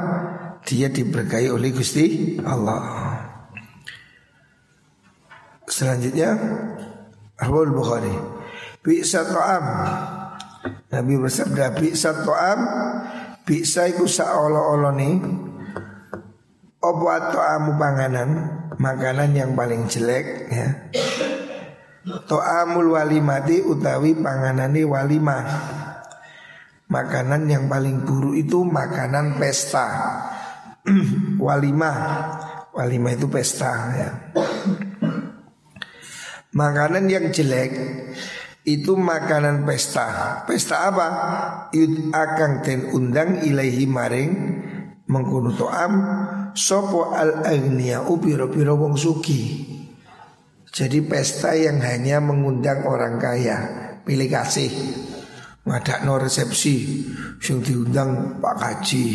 Dia 0.64 0.88
diberkahi 0.88 1.52
oleh 1.52 1.70
Gusti 1.76 2.36
Allah. 2.40 2.80
Selanjutnya 5.68 6.32
Abu 7.36 7.68
Bukhari. 7.68 8.14
Bisa 8.80 9.28
ta'am. 9.28 9.64
Nabi 10.88 11.20
bersabda 11.20 11.76
bisa 11.76 12.24
to'am 12.24 12.60
bisa 13.44 13.84
iku 13.90 14.08
saolo 14.08 14.88
nih 14.94 15.20
Opo 16.84 17.08
to'amu 17.08 17.80
panganan? 17.80 18.30
Makanan 18.76 19.32
yang 19.32 19.56
paling 19.56 19.88
jelek 19.88 20.52
ya. 20.52 20.68
To'amul 22.28 22.92
walimati 22.92 23.64
utawi 23.64 24.12
panganani 24.12 24.84
walimah. 24.84 25.44
Makanan 26.92 27.48
yang 27.48 27.64
paling 27.72 28.04
buruk 28.04 28.36
itu 28.36 28.60
makanan 28.60 29.40
pesta 29.40 29.88
Walimah 31.44 31.98
Walimah 32.76 33.12
itu 33.16 33.26
pesta 33.28 33.72
ya 33.96 34.10
Makanan 36.54 37.10
yang 37.10 37.34
jelek 37.34 37.72
itu 38.64 38.96
makanan 38.96 39.68
pesta. 39.68 40.40
Pesta 40.48 40.88
apa? 40.88 41.08
Yud 41.76 42.14
akang 42.16 42.64
ten 42.64 42.88
undang 42.96 43.44
ilaihi 43.44 43.84
maring 43.84 44.32
mengkuno 45.04 45.52
to'am 45.52 45.92
sopo 46.56 47.12
al 47.12 47.44
agnia 47.44 48.06
upiro 48.08 48.48
piro 48.48 48.80
wong 48.80 48.96
suki. 48.96 49.68
Jadi 50.74 51.04
pesta 51.06 51.54
yang 51.54 51.78
hanya 51.84 52.18
mengundang 52.18 52.82
orang 52.88 53.20
kaya, 53.20 53.58
pilih 54.02 54.26
kasih. 54.26 54.72
Ngadak 55.64 56.02
no 56.02 56.18
resepsi, 56.18 57.06
yang 57.46 57.62
diundang 57.62 58.42
Pak 58.42 58.56
Kaji, 58.58 59.06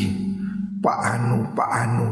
Pak 0.80 1.00
Anu, 1.04 1.44
Pak 1.52 1.70
Anu, 1.70 2.08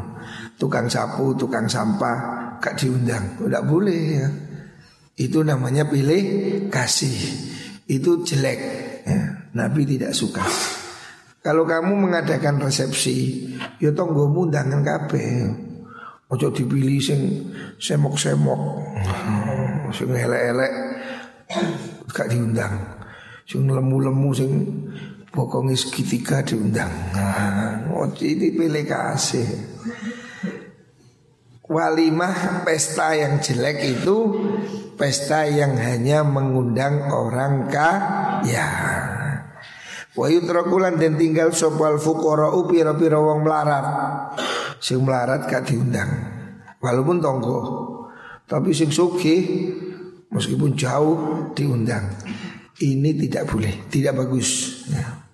tukang 0.59 0.91
sapu, 0.91 1.31
tukang 1.39 1.65
sampah, 1.71 2.59
gak 2.59 2.75
diundang, 2.75 3.39
tidak 3.39 3.63
boleh 3.63 4.01
ya. 4.19 4.27
Itu 5.17 5.41
namanya 5.41 5.89
pilih 5.89 6.23
kasih. 6.69 7.17
Itu 7.89 8.21
jelek 8.21 8.59
ya. 9.07 9.49
Nabi 9.57 9.81
tidak 9.87 10.13
suka. 10.13 10.45
Kalau 11.41 11.63
kamu 11.63 11.95
mengadakan 11.95 12.59
resepsi 12.59 13.47
Ya 13.79 13.89
tonggo 13.95 14.29
undangan 14.29 14.85
kabeh. 14.85 15.47
Ojo 16.27 16.51
dipilih 16.51 16.99
sing 16.99 17.21
semok-semok 17.79 18.83
Sing 19.95 20.11
elek-elek 20.11 20.73
Gak 22.13 22.29
diundang. 22.29 22.77
Sing 23.47 23.65
lemu-lemu 23.65 24.29
sing 24.37 24.51
Pokoknya 25.37 25.77
segitiga 25.77 26.41
diundang 26.41 26.89
Nah, 27.13 27.85
ini 28.17 28.49
pilih 28.57 28.85
kasih 28.89 29.45
Walimah 31.67 32.63
pesta 32.63 33.11
yang 33.11 33.43
jelek 33.43 33.83
itu 33.83 34.17
pesta 34.95 35.43
yang 35.43 35.75
hanya 35.75 36.23
mengundang 36.23 37.11
orang 37.11 37.67
kaya. 37.67 38.69
Wa 40.15 40.31
yutrakulan 40.31 40.95
dan 40.95 41.19
tinggal 41.19 41.51
sopal 41.51 41.99
fukara 41.99 42.55
pira-pira 42.71 43.19
wong 43.19 43.43
melarat. 43.43 43.85
Sing 44.79 45.03
melarat 45.03 45.43
gak 45.51 45.67
diundang. 45.67 46.07
Walaupun 46.79 47.19
tonggo. 47.19 47.59
Tapi 48.47 48.71
sing 48.71 48.87
sugih 48.87 49.75
meskipun 50.31 50.71
jauh 50.71 51.51
diundang. 51.51 52.15
Ini 52.79 53.11
tidak 53.27 53.51
boleh, 53.51 53.91
tidak 53.91 54.23
bagus. 54.23 54.81
Ya. 54.87 55.26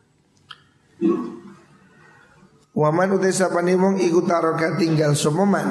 Waman 2.74 3.16
utai 3.16 3.30
sapani 3.30 3.78
wong 3.78 4.02
ikut 4.02 4.26
taroka 4.26 4.76
tinggal 4.82 5.14
somoman 5.14 5.68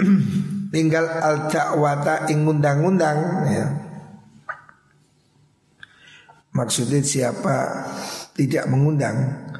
tinggal 0.74 1.04
al 1.04 1.52
dakwata 1.52 2.30
ing 2.32 2.48
undang-undang 2.48 3.18
ya. 3.52 3.66
Maksudnya 6.50 7.04
siapa 7.04 7.56
tidak 8.34 8.66
mengundang 8.66 9.50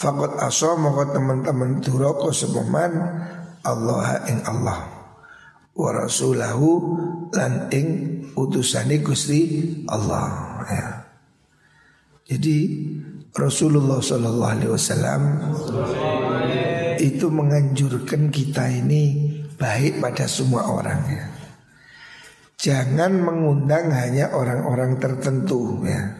Fakot 0.00 0.40
aso 0.40 0.80
moko 0.80 1.12
teman-teman 1.12 1.84
duroko 1.84 2.32
sepeman 2.32 2.88
Allah 3.60 4.24
ing 4.32 4.40
Allah 4.48 4.88
wa 5.76 5.90
rasulahu 5.92 6.96
lan 7.36 7.68
ing 7.68 7.88
utusane 8.32 9.04
Gusti 9.04 9.60
Allah 9.84 10.24
ya. 10.72 10.88
Jadi 12.32 12.56
Rasulullah 13.30 14.02
Shallallahu 14.02 14.52
Alaihi 14.58 14.72
Wasallam 14.74 15.22
itu 16.98 17.30
menganjurkan 17.30 18.28
kita 18.28 18.66
ini 18.66 19.30
baik 19.54 20.02
pada 20.02 20.26
semua 20.26 20.66
orang 20.66 21.00
ya. 21.06 21.24
Jangan 22.60 23.24
mengundang 23.24 23.88
hanya 23.94 24.36
orang-orang 24.36 25.00
tertentu 25.00 25.80
ya. 25.86 26.12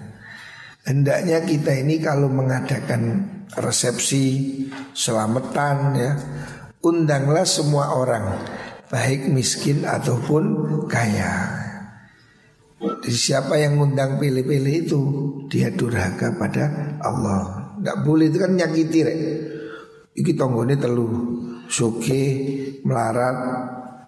Hendaknya 0.88 1.44
kita 1.44 1.76
ini 1.84 2.00
kalau 2.00 2.32
mengadakan 2.32 3.28
resepsi 3.60 4.56
selamatan 4.96 5.76
ya, 6.00 6.16
undanglah 6.80 7.44
semua 7.44 7.92
orang, 7.92 8.40
baik 8.88 9.28
miskin 9.28 9.84
ataupun 9.84 10.44
kaya. 10.88 11.59
Jadi 12.80 13.12
siapa 13.12 13.60
yang 13.60 13.76
ngundang 13.76 14.16
pilih-pilih 14.16 14.74
itu 14.88 15.00
dia 15.52 15.68
durhaka 15.68 16.32
pada 16.40 16.96
Allah. 17.04 17.76
Tidak 17.76 17.98
boleh 18.08 18.32
itu 18.32 18.40
kan 18.40 18.56
nyakiti 18.56 18.98
rek. 19.04 19.18
Iki 20.16 20.32
tonggone 20.32 20.80
telu 20.80 21.08
suke 21.68 22.24
melarat 22.88 23.36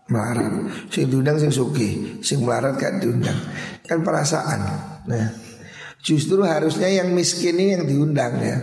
melarat. 0.08 0.72
Sing 0.88 1.12
diundang 1.12 1.36
sing 1.36 1.52
suke, 1.52 2.20
sing 2.24 2.48
melarat 2.48 2.80
gak 2.80 3.04
diundang. 3.04 3.36
Kan 3.84 4.00
perasaan. 4.00 4.60
Nah, 5.04 5.26
justru 6.00 6.40
harusnya 6.40 6.88
yang 6.88 7.12
miskin 7.12 7.60
ini 7.60 7.76
yang 7.76 7.84
diundang 7.84 8.40
ya. 8.40 8.56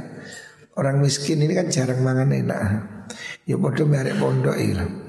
Orang 0.74 1.06
miskin 1.06 1.38
ini 1.46 1.54
kan 1.54 1.70
jarang 1.70 2.02
mangan 2.02 2.34
enak. 2.34 2.62
Ya 3.46 3.62
bodoh 3.62 3.86
merek 3.86 4.18
pondok 4.18 4.58
ini. 4.58 5.06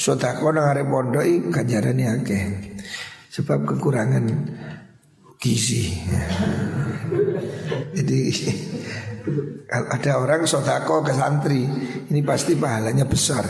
Sodako 0.00 0.48
nang 0.56 0.64
arep 0.64 0.88
pondok 0.88 1.24
ganjarane 1.52 2.04
akeh 2.08 2.44
sebab 3.30 3.62
kekurangan 3.62 4.26
gizi. 5.38 5.94
Jadi 7.94 8.20
ada 9.70 10.18
orang 10.18 10.50
sodako 10.50 11.06
ke 11.06 11.14
santri, 11.14 11.62
ini 12.10 12.20
pasti 12.26 12.58
pahalanya 12.58 13.06
besar. 13.06 13.46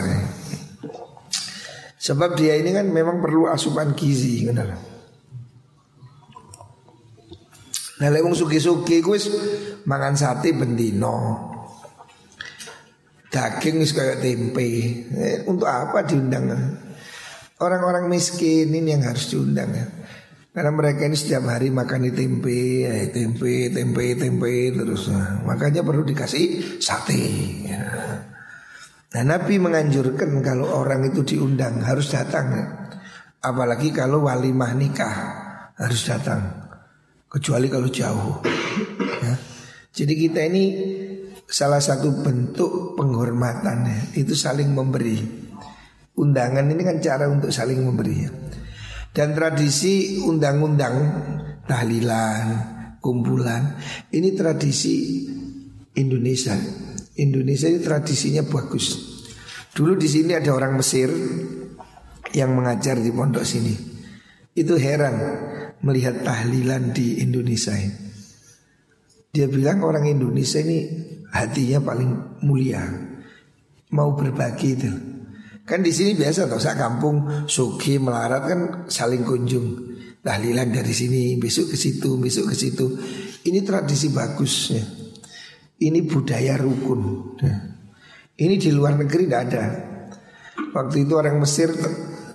Sebab 2.01 2.37
dia 2.37 2.61
ini 2.61 2.77
kan 2.77 2.89
memang 2.93 3.25
perlu 3.25 3.49
asupan 3.49 3.97
gizi, 3.97 4.45
benar. 4.45 4.73
Nah, 8.01 8.09
lewung 8.09 8.33
suki-suki 8.33 9.05
kuis 9.05 9.29
mangan 9.85 10.17
sate 10.17 10.57
bendino. 10.57 11.49
Daging 13.29 13.85
wis 13.85 13.93
kayak 13.93 14.25
tempe. 14.25 14.69
Eh, 15.13 15.45
untuk 15.45 15.69
apa 15.69 16.03
diundang? 16.09 16.49
Orang-orang 17.61 18.09
miskin 18.09 18.73
ini 18.73 18.97
yang 18.97 19.05
harus 19.05 19.29
diundang 19.29 19.71
ya. 19.77 19.87
Karena 20.51 20.75
mereka 20.75 21.07
ini 21.07 21.15
setiap 21.15 21.47
hari 21.47 21.71
makan 21.71 22.11
di 22.11 22.13
tempe, 22.17 22.83
ya, 22.83 23.07
tempe, 23.15 23.71
tempe, 23.71 24.19
tempe 24.19 24.75
terus. 24.75 25.07
Nah, 25.13 25.47
makanya 25.47 25.87
perlu 25.87 26.03
dikasih 26.03 26.81
sate. 26.83 27.23
Ya. 27.71 27.87
Nah 29.11 29.23
Nabi 29.27 29.63
menganjurkan 29.63 30.43
kalau 30.43 30.71
orang 30.75 31.07
itu 31.07 31.23
diundang 31.23 31.79
harus 31.87 32.11
datang. 32.11 32.47
Ya. 32.51 32.67
Apalagi 33.47 33.95
kalau 33.95 34.27
walimah 34.27 34.75
nikah 34.75 35.15
harus 35.79 36.03
datang. 36.09 36.43
Kecuali 37.31 37.71
kalau 37.71 37.87
jauh. 37.87 38.43
Ya. 39.23 39.35
Jadi 39.91 40.13
kita 40.19 40.41
ini 40.51 40.65
salah 41.47 41.79
satu 41.79 42.27
bentuk 42.27 42.99
penghormatan 42.99 43.87
itu 44.19 44.35
saling 44.35 44.71
memberi. 44.71 45.50
Undangan 46.21 46.69
ini 46.69 46.83
kan 46.85 47.01
cara 47.01 47.25
untuk 47.33 47.49
saling 47.49 47.81
memberi 47.81 48.29
Dan 49.09 49.33
tradisi 49.33 50.21
undang-undang 50.21 50.97
tahlilan, 51.65 52.45
kumpulan 53.01 53.81
Ini 54.13 54.37
tradisi 54.37 55.25
Indonesia. 55.97 56.53
Indonesia 57.17 57.73
ini 57.73 57.81
tradisinya 57.81 58.45
bagus. 58.45 59.17
Dulu 59.73 59.97
di 59.97 60.09
sini 60.09 60.37
ada 60.37 60.53
orang 60.53 60.77
Mesir 60.77 61.09
yang 62.37 62.53
mengajar 62.53 63.01
di 63.01 63.11
pondok 63.13 63.45
sini. 63.45 63.75
Itu 64.53 64.77
heran 64.77 65.17
melihat 65.81 66.21
tahlilan 66.21 66.93
di 66.93 67.25
Indonesia 67.25 67.73
ini. 67.73 68.13
Dia 69.31 69.47
bilang 69.47 69.85
orang 69.85 70.11
Indonesia 70.11 70.61
ini 70.61 70.79
hatinya 71.33 71.81
paling 71.81 72.43
mulia. 72.45 72.83
Mau 73.91 74.15
berbagi 74.15 74.69
itu 74.75 75.10
Kan 75.71 75.87
di 75.87 75.95
sini 75.95 76.19
biasa 76.19 76.51
toh 76.51 76.59
sak 76.59 76.75
kampung 76.75 77.47
suki 77.47 78.03
melarat 78.03 78.43
kan 78.43 78.61
saling 78.91 79.23
kunjung. 79.23 79.87
Tahlilan 80.21 80.69
dari 80.69 80.93
sini, 80.93 81.39
besok 81.41 81.73
ke 81.73 81.77
situ, 81.81 82.19
besok 82.21 82.53
ke 82.53 82.55
situ. 82.59 82.93
Ini 83.47 83.65
tradisi 83.65 84.13
bagus 84.13 84.75
ya. 84.75 84.85
Ini 85.81 86.05
budaya 86.05 86.61
rukun. 86.61 87.01
Ya. 87.41 87.55
Ini 88.37 88.61
di 88.61 88.69
luar 88.75 89.01
negeri 89.01 89.25
tidak 89.31 89.43
ada. 89.49 89.65
Waktu 90.77 91.09
itu 91.09 91.13
orang 91.17 91.41
Mesir 91.41 91.73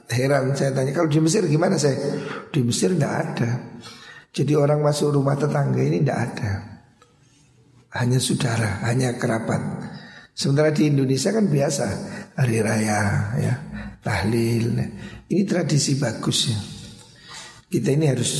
heran 0.10 0.58
saya 0.58 0.74
tanya 0.74 0.98
kalau 0.98 1.12
di 1.12 1.22
Mesir 1.22 1.46
gimana 1.46 1.78
saya? 1.78 1.98
Di 2.50 2.64
Mesir 2.66 2.98
tidak 2.98 3.14
ada. 3.14 3.50
Jadi 4.34 4.54
orang 4.58 4.82
masuk 4.82 5.14
rumah 5.14 5.38
tetangga 5.38 5.82
ini 5.84 6.02
tidak 6.02 6.20
ada. 6.32 6.52
Hanya 8.02 8.18
saudara, 8.18 8.82
hanya 8.90 9.14
kerabat. 9.14 9.62
Sementara 10.36 10.68
di 10.76 10.92
Indonesia 10.92 11.32
kan 11.32 11.48
biasa 11.48 11.86
hari 12.36 12.60
raya 12.60 13.00
ya, 13.40 13.54
tahlil. 14.04 14.76
Ini 15.32 15.44
tradisi 15.48 15.96
bagus 15.96 16.52
ya. 16.52 16.60
Kita 17.72 17.96
ini 17.96 18.12
harus 18.12 18.32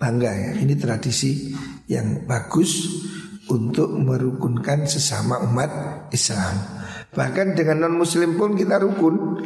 bangga 0.00 0.32
ya. 0.32 0.50
Ini 0.56 0.72
tradisi 0.80 1.52
yang 1.92 2.24
bagus 2.24 2.88
untuk 3.52 3.92
merukunkan 3.92 4.88
sesama 4.88 5.44
umat 5.44 5.70
Islam. 6.16 6.80
Bahkan 7.12 7.60
dengan 7.60 7.84
non 7.84 8.00
muslim 8.00 8.40
pun 8.40 8.56
kita 8.56 8.80
rukun. 8.80 9.44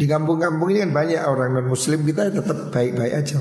Di 0.00 0.04
kampung-kampung 0.08 0.72
ini 0.72 0.80
kan 0.88 0.92
banyak 0.96 1.20
orang 1.28 1.60
non 1.60 1.68
muslim 1.68 2.08
kita 2.08 2.32
tetap 2.32 2.72
baik-baik 2.72 3.20
aja. 3.20 3.36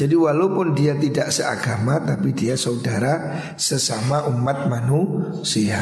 Jadi 0.00 0.16
walaupun 0.16 0.72
dia 0.72 0.96
tidak 0.96 1.28
seagama 1.28 2.00
tapi 2.00 2.32
dia 2.32 2.56
saudara 2.56 3.36
sesama 3.60 4.24
umat 4.32 4.64
manusia. 4.64 5.76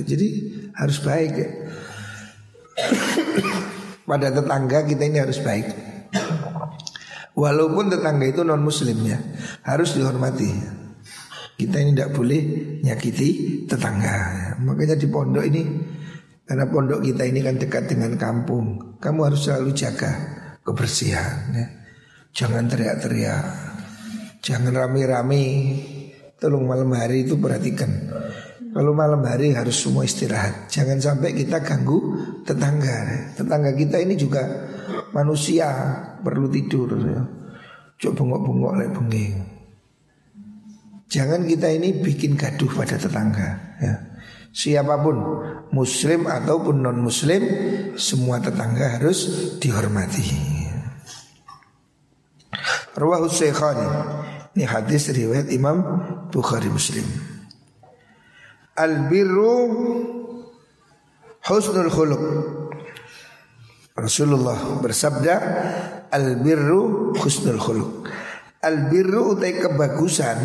Jadi 0.00 0.28
harus 0.72 1.04
baik 1.04 1.32
ya. 1.36 1.50
Pada 4.08 4.32
tetangga 4.32 4.88
kita 4.88 5.04
ini 5.04 5.20
harus 5.20 5.44
baik. 5.44 5.76
Walaupun 7.36 7.92
tetangga 7.92 8.32
itu 8.32 8.40
non 8.48 8.64
muslim 8.64 8.96
ya 9.04 9.20
harus 9.68 9.92
dihormati. 9.92 10.80
Kita 11.60 11.76
ini 11.84 11.92
tidak 11.92 12.16
boleh 12.16 12.40
nyakiti 12.80 13.28
tetangga. 13.68 14.56
Makanya 14.64 14.96
di 14.96 15.04
pondok 15.04 15.44
ini 15.44 15.62
karena 16.48 16.64
pondok 16.64 17.04
kita 17.04 17.28
ini 17.28 17.44
kan 17.44 17.60
dekat 17.60 17.92
dengan 17.92 18.16
kampung, 18.16 18.96
kamu 19.04 19.20
harus 19.28 19.44
selalu 19.44 19.76
jaga 19.76 20.16
kebersihan. 20.64 21.52
Ya. 21.52 21.79
Jangan 22.30 22.70
teriak-teriak. 22.70 23.44
Jangan 24.40 24.72
rame-rame. 24.72 25.44
Tolong 26.40 26.64
malam 26.64 26.90
hari 26.96 27.28
itu 27.28 27.36
perhatikan. 27.36 27.90
Kalau 28.70 28.94
malam 28.94 29.20
hari 29.26 29.52
harus 29.52 29.76
semua 29.76 30.06
istirahat. 30.06 30.70
Jangan 30.70 31.02
sampai 31.02 31.34
kita 31.34 31.60
ganggu 31.60 31.98
tetangga. 32.46 33.30
Tetangga 33.34 33.74
kita 33.74 33.98
ini 33.98 34.14
juga 34.14 34.46
manusia 35.10 35.68
Perlu 36.20 36.46
tidur. 36.52 36.94
Coba 38.00 38.16
bengok-bengok 38.16 38.72
lek 38.80 38.90
benging 38.96 39.36
Jangan 41.10 41.44
kita 41.44 41.68
ini 41.68 42.00
bikin 42.00 42.38
gaduh 42.38 42.70
pada 42.72 42.96
tetangga 42.96 43.76
ya. 43.82 43.94
Siapa 44.54 44.94
pun 45.04 45.16
muslim 45.74 46.24
ataupun 46.24 46.80
non 46.80 47.02
muslim 47.02 47.42
Semua 48.00 48.40
tetangga 48.40 48.96
harus 48.96 49.28
dihormati 49.60 50.59
Rawahu 52.94 53.30
Syekhani. 53.30 53.86
Ini 54.58 54.66
hadis 54.66 55.14
riwayat 55.14 55.46
Imam 55.54 55.78
Bukhari 56.34 56.66
Muslim. 56.66 57.06
Al-birru 58.74 59.54
husnul 61.46 61.90
khuluq. 61.90 62.24
Rasulullah 63.94 64.80
bersabda 64.82 65.34
Al-birru 66.10 67.14
husnul 67.14 67.60
khuluq. 67.62 67.92
Al-birru 68.60 69.38
utai 69.38 69.56
kebagusan 69.56 70.38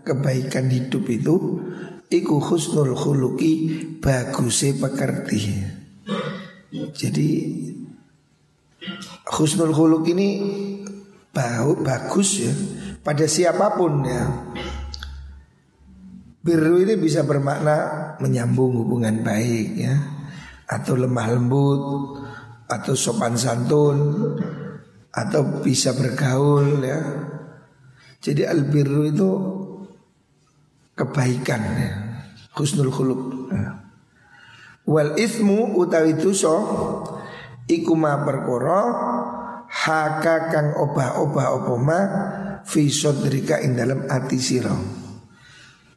Kebaikan 0.00 0.72
hidup 0.72 1.04
itu 1.12 1.36
Iku 2.08 2.40
husnul 2.40 2.96
khuluqi 2.96 3.52
Bagusnya 4.00 4.74
pekerti. 4.80 5.62
Jadi 6.96 7.28
Husnul 9.28 9.76
khuluq 9.76 10.08
ini 10.10 10.28
bau 11.30 11.78
bagus 11.78 12.42
ya 12.42 12.52
pada 13.00 13.24
siapa 13.24 13.74
pun 13.78 14.04
ya. 14.04 14.24
Biru 16.40 16.80
ini 16.80 16.96
bisa 16.96 17.22
bermakna 17.28 18.16
menyambung 18.16 18.72
hubungan 18.80 19.20
baik 19.20 19.68
ya 19.76 19.94
atau 20.64 20.96
lemah 20.96 21.26
lembut 21.36 21.82
atau 22.64 22.94
sopan 22.96 23.36
santun 23.36 23.98
atau 25.12 25.60
bisa 25.60 25.92
bergaul 25.92 26.80
ya. 26.80 27.00
Jadi 28.20 28.44
albirru 28.44 29.02
itu 29.08 29.30
kebaikan 30.96 31.62
ya. 31.76 31.92
Husnul 32.56 32.92
khuluq. 32.92 33.20
Ya. 33.52 33.80
Wal 34.84 35.16
ismu 35.16 35.76
utawi 35.76 36.16
dosa 36.16 36.56
iku 37.68 37.94
ma 37.96 38.20
perkara 38.20 38.80
haka 39.70 40.50
kang 40.50 40.74
obah-obah 40.74 41.46
apa 41.54 41.74
ma 41.78 42.00
fi 42.66 42.90
sadrika 42.90 43.62
ing 43.62 43.78
dalam 43.78 44.10
ati 44.10 44.38
sira. 44.42 44.74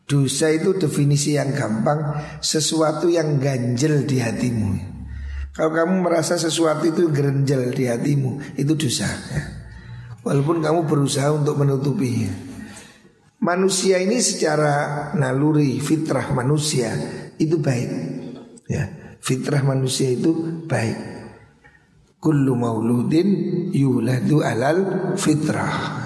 Dosa 0.03 0.53
itu 0.53 0.77
definisi 0.77 1.33
yang 1.33 1.55
gampang 1.57 2.21
sesuatu 2.37 3.09
yang 3.09 3.41
ganjel 3.41 4.05
di 4.05 4.21
hatimu. 4.21 4.71
Kalau 5.53 5.69
kamu 5.69 6.05
merasa 6.05 6.35
sesuatu 6.35 6.89
itu 6.89 7.13
gerenjel 7.13 7.71
di 7.77 7.85
hatimu, 7.85 8.57
itu 8.57 8.73
dosa. 8.73 9.05
Ya. 9.05 9.43
Walaupun 10.25 10.65
kamu 10.65 10.89
berusaha 10.89 11.29
untuk 11.29 11.61
menutupinya. 11.61 12.33
Manusia 13.43 13.99
ini 13.99 14.17
secara 14.23 15.11
naluri 15.13 15.77
fitrah 15.77 16.31
manusia 16.31 16.95
itu 17.37 17.59
baik. 17.59 17.91
Ya, 18.65 19.15
fitrah 19.19 19.61
manusia 19.61 20.09
itu 20.09 20.63
baik. 20.65 21.12
Kullu 22.23 22.55
mauludin 22.55 23.27
yuladu 23.75 24.39
alal 24.39 25.11
fitrah. 25.19 25.99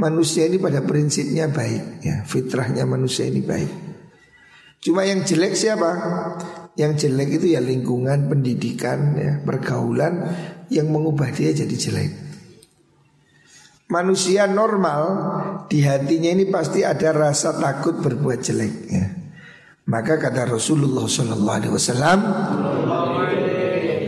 Manusia 0.00 0.48
ini 0.48 0.56
pada 0.56 0.80
prinsipnya 0.80 1.52
baik 1.52 2.00
ya, 2.00 2.24
fitrahnya 2.24 2.88
manusia 2.88 3.28
ini 3.28 3.44
baik. 3.44 3.72
Cuma 4.80 5.04
yang 5.04 5.20
jelek 5.20 5.52
siapa? 5.52 5.90
Yang 6.80 7.06
jelek 7.06 7.28
itu 7.38 7.52
ya 7.52 7.60
lingkungan, 7.60 8.32
pendidikan, 8.32 9.12
ya, 9.20 9.32
pergaulan 9.44 10.32
yang 10.72 10.88
mengubah 10.88 11.28
dia 11.28 11.52
jadi 11.52 11.76
jelek. 11.76 12.10
Manusia 13.92 14.48
normal 14.48 15.02
di 15.68 15.84
hatinya 15.84 16.32
ini 16.32 16.48
pasti 16.48 16.80
ada 16.80 17.12
rasa 17.12 17.52
takut 17.60 18.00
berbuat 18.00 18.40
jelek. 18.40 18.74
Ya. 18.88 19.06
Maka 19.84 20.16
kata 20.16 20.48
Rasulullah 20.48 21.04
Wasallam, 21.04 22.18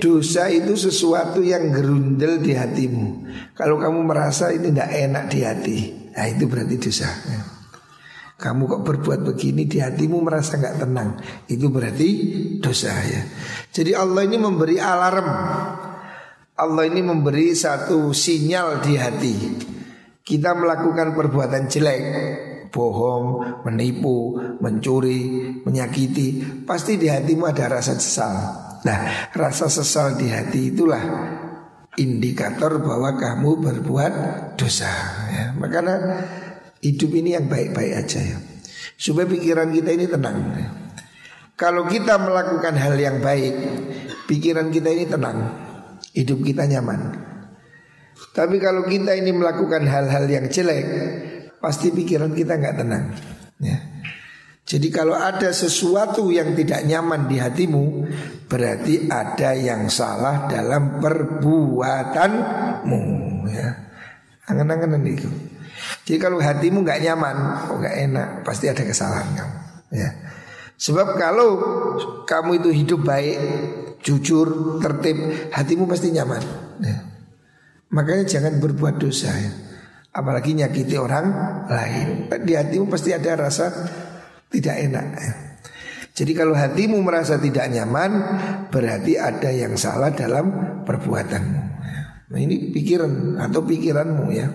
dosa 0.05 0.53
itu 0.53 0.77
sesuatu 0.77 1.41
yang 1.41 1.73
gerundel 1.73 2.37
di 2.45 2.53
hatimu. 2.53 3.25
Kalau 3.57 3.81
kamu 3.81 4.05
merasa 4.05 4.53
ini 4.53 4.69
tidak 4.69 4.93
enak 4.93 5.25
di 5.33 5.41
hati, 5.41 5.79
nah 6.13 6.29
itu 6.29 6.45
berarti 6.45 6.77
dosa. 6.77 7.09
Kamu 8.37 8.69
kok 8.69 8.85
berbuat 8.85 9.25
begini 9.25 9.65
di 9.65 9.81
hatimu 9.81 10.21
merasa 10.21 10.61
nggak 10.61 10.77
tenang, 10.85 11.17
itu 11.49 11.73
berarti 11.73 12.09
dosa 12.61 12.93
ya. 12.93 13.25
Jadi 13.73 13.97
Allah 13.97 14.29
ini 14.29 14.37
memberi 14.37 14.77
alarm, 14.77 15.29
Allah 16.61 16.85
ini 16.85 17.01
memberi 17.01 17.57
satu 17.57 18.13
sinyal 18.13 18.85
di 18.85 18.93
hati. 19.01 19.37
Kita 20.21 20.53
melakukan 20.53 21.17
perbuatan 21.17 21.65
jelek, 21.73 22.05
bohong, 22.69 23.61
menipu, 23.65 24.37
mencuri, 24.61 25.57
menyakiti, 25.65 26.61
pasti 26.69 27.01
di 27.01 27.09
hatimu 27.09 27.49
ada 27.49 27.81
rasa 27.81 27.97
sesal. 27.97 28.64
Nah, 28.85 29.33
rasa 29.33 29.73
sesal 29.73 30.21
di 30.21 30.29
hati 30.29 30.77
itulah 30.77 31.01
indikator 31.97 32.83
bahwa 32.85 33.17
kamu 33.17 33.51
berbuat 33.65 34.13
dosa 34.61 34.93
ya. 35.33 35.45
Makanya 35.57 35.95
hidup 36.85 37.11
ini 37.17 37.33
yang 37.33 37.49
baik-baik 37.49 38.05
aja 38.05 38.21
ya. 38.21 38.39
Supaya 39.01 39.25
pikiran 39.25 39.73
kita 39.73 39.91
ini 39.97 40.07
tenang. 40.07 40.39
Ya. 40.53 40.69
Kalau 41.55 41.87
kita 41.89 42.19
melakukan 42.21 42.75
hal 42.77 42.95
yang 42.99 43.23
baik, 43.23 43.55
pikiran 44.27 44.69
kita 44.69 44.91
ini 44.91 45.07
tenang, 45.07 45.39
hidup 46.13 46.43
kita 46.43 46.67
nyaman. 46.67 47.15
Tapi 48.35 48.59
kalau 48.59 48.83
kita 48.85 49.15
ini 49.15 49.31
melakukan 49.31 49.87
hal-hal 49.87 50.27
yang 50.27 50.51
jelek, 50.51 50.87
pasti 51.63 51.95
pikiran 51.95 52.35
kita 52.35 52.59
nggak 52.59 52.77
tenang. 52.85 53.05
Ya. 53.63 53.94
Jadi 54.65 54.89
kalau 54.89 55.13
ada 55.13 55.53
sesuatu 55.53 56.33
yang 56.33 56.57
tidak 56.57 56.89
nyaman 56.89 57.29
di 57.29 57.37
hatimu 57.37 58.09
Berarti 58.49 59.13
ada 59.13 59.53
yang 59.57 59.89
salah 59.93 60.49
dalam 60.49 61.01
perbuatanmu 61.01 63.01
ya. 63.49 63.75
Angan-angan 64.45 65.01
itu 65.05 65.29
Jadi 66.05 66.21
kalau 66.21 66.37
hatimu 66.41 66.81
nggak 66.85 67.01
nyaman, 67.03 67.37
oh 67.73 67.79
nggak 67.81 67.97
enak, 68.09 68.45
pasti 68.45 68.69
ada 68.69 68.85
kesalahan 68.85 69.35
kamu 69.37 69.59
ya. 69.97 70.11
Sebab 70.81 71.17
kalau 71.17 71.59
kamu 72.29 72.55
itu 72.61 72.71
hidup 72.73 73.05
baik, 73.05 73.39
jujur, 74.05 74.79
tertib, 74.81 75.17
hatimu 75.53 75.87
pasti 75.89 76.11
nyaman 76.13 76.43
ya. 76.81 77.15
Makanya 77.95 78.27
jangan 78.27 78.59
berbuat 78.59 78.99
dosa 78.99 79.31
ya 79.31 79.55
Apalagi 80.15 80.55
nyakiti 80.59 80.99
orang 80.99 81.27
lain 81.71 82.27
Di 82.27 82.53
hatimu 82.59 82.91
pasti 82.91 83.15
ada 83.15 83.39
rasa 83.39 83.71
tidak 84.55 84.77
enak. 84.79 85.07
Jadi 86.15 86.31
kalau 86.31 86.55
hatimu 86.55 87.03
merasa 87.03 87.43
tidak 87.43 87.67
nyaman, 87.75 88.11
berarti 88.71 89.19
ada 89.19 89.51
yang 89.51 89.75
salah 89.75 90.15
dalam 90.15 90.79
perbuatanmu. 90.87 91.63
Nah 92.31 92.39
ini 92.39 92.71
pikiran 92.71 93.43
atau 93.43 93.67
pikiranmu 93.67 94.25
ya. 94.31 94.47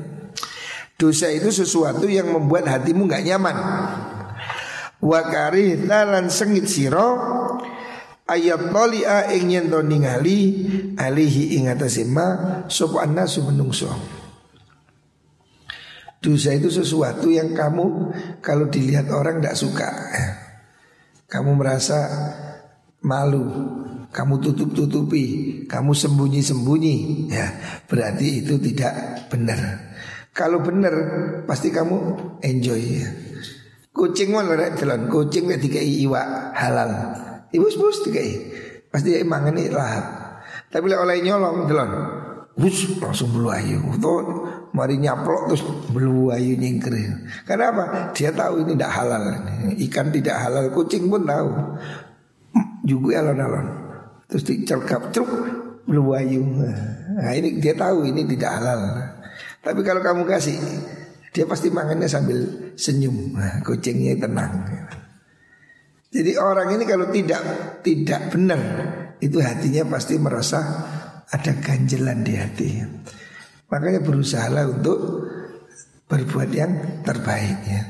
Dosa 0.96 1.28
itu 1.32 1.52
sesuatu 1.52 2.08
yang 2.08 2.32
membuat 2.32 2.68
hatimu 2.68 3.08
nggak 3.12 3.26
nyaman. 3.28 3.58
Wakari 5.00 5.88
talan 5.88 6.28
sengit 6.28 6.68
siro 6.68 7.16
ayat 8.28 8.72
tolia 8.72 9.32
ingin 9.32 9.72
to 9.72 9.80
ningali 9.80 10.68
alihi 11.00 11.60
ingatasima 11.60 12.68
sopan 12.68 13.16
nasu 13.16 13.48
menungso. 13.48 14.19
Dosa 16.20 16.52
itu 16.52 16.68
sesuatu 16.68 17.32
yang 17.32 17.56
kamu 17.56 18.12
kalau 18.44 18.68
dilihat 18.68 19.08
orang 19.08 19.40
tidak 19.40 19.56
suka. 19.56 19.88
Kamu 21.32 21.56
merasa 21.56 21.96
malu, 23.00 23.48
kamu 24.12 24.44
tutup-tutupi, 24.44 25.26
kamu 25.64 25.96
sembunyi-sembunyi, 25.96 26.96
ya 27.32 27.48
berarti 27.88 28.44
itu 28.44 28.60
tidak 28.60 29.26
benar. 29.32 29.96
Kalau 30.36 30.60
benar 30.60 30.94
pasti 31.48 31.72
kamu 31.72 32.20
enjoy 32.44 32.82
ya. 33.00 33.10
Kucing 33.96 34.36
mana 34.36 34.60
rek 34.60 34.76
telan, 34.76 35.08
kucing 35.08 35.48
nek 35.48 35.64
dikai 35.64 36.04
iwak 36.04 36.52
halal. 36.52 36.92
Ibu 37.48 37.68
bos 37.80 38.04
dikai. 38.04 38.32
Pasti 38.92 39.16
emang 39.16 39.56
ini 39.56 39.72
lahap. 39.72 40.06
Tapi 40.68 40.86
oleh 40.92 41.24
nyolong 41.24 41.66
telan, 41.66 41.92
Bus 42.60 42.92
langsung 43.00 43.32
belu 43.32 43.48
ayu. 43.56 43.80
Tuh 44.04 44.49
mari 44.74 45.02
nyaplok 45.02 45.52
terus 45.52 45.64
belu 45.90 46.30
ayu 46.34 46.56
nyingkir. 46.56 46.94
Karena 47.46 47.74
apa? 47.74 47.84
Dia 48.14 48.30
tahu 48.34 48.66
ini 48.66 48.78
tidak 48.78 48.92
halal. 48.94 49.24
Ikan 49.76 50.08
tidak 50.14 50.38
halal, 50.38 50.66
kucing 50.74 51.10
pun 51.10 51.26
tahu. 51.26 51.50
Juga 52.86 53.22
alon-alon. 53.22 53.68
Terus 54.30 54.44
dicerkap 54.46 55.10
truk 55.10 55.30
belu 55.90 56.14
ayu. 56.14 56.42
Nah 57.18 57.34
ini 57.34 57.58
dia 57.58 57.74
tahu 57.74 58.06
ini 58.06 58.26
tidak 58.30 58.62
halal. 58.62 58.82
Tapi 59.60 59.82
kalau 59.84 60.00
kamu 60.00 60.24
kasih, 60.24 60.56
dia 61.36 61.46
pasti 61.46 61.68
makannya 61.70 62.08
sambil 62.08 62.40
senyum. 62.80 63.36
Nah, 63.36 63.60
kucingnya 63.62 64.16
tenang. 64.18 64.66
Jadi 66.10 66.32
orang 66.42 66.74
ini 66.74 66.84
kalau 66.90 67.06
tidak 67.14 67.42
tidak 67.86 68.34
benar 68.34 68.62
itu 69.22 69.38
hatinya 69.38 69.86
pasti 69.94 70.18
merasa 70.18 70.58
ada 71.30 71.54
ganjelan 71.62 72.26
di 72.26 72.34
hati. 72.34 72.70
Makanya 73.70 74.02
berusahalah 74.02 74.66
untuk 74.70 74.98
berbuat 76.10 76.50
yang 76.54 77.02
terbaik 77.06 77.60
ya. 77.70 77.82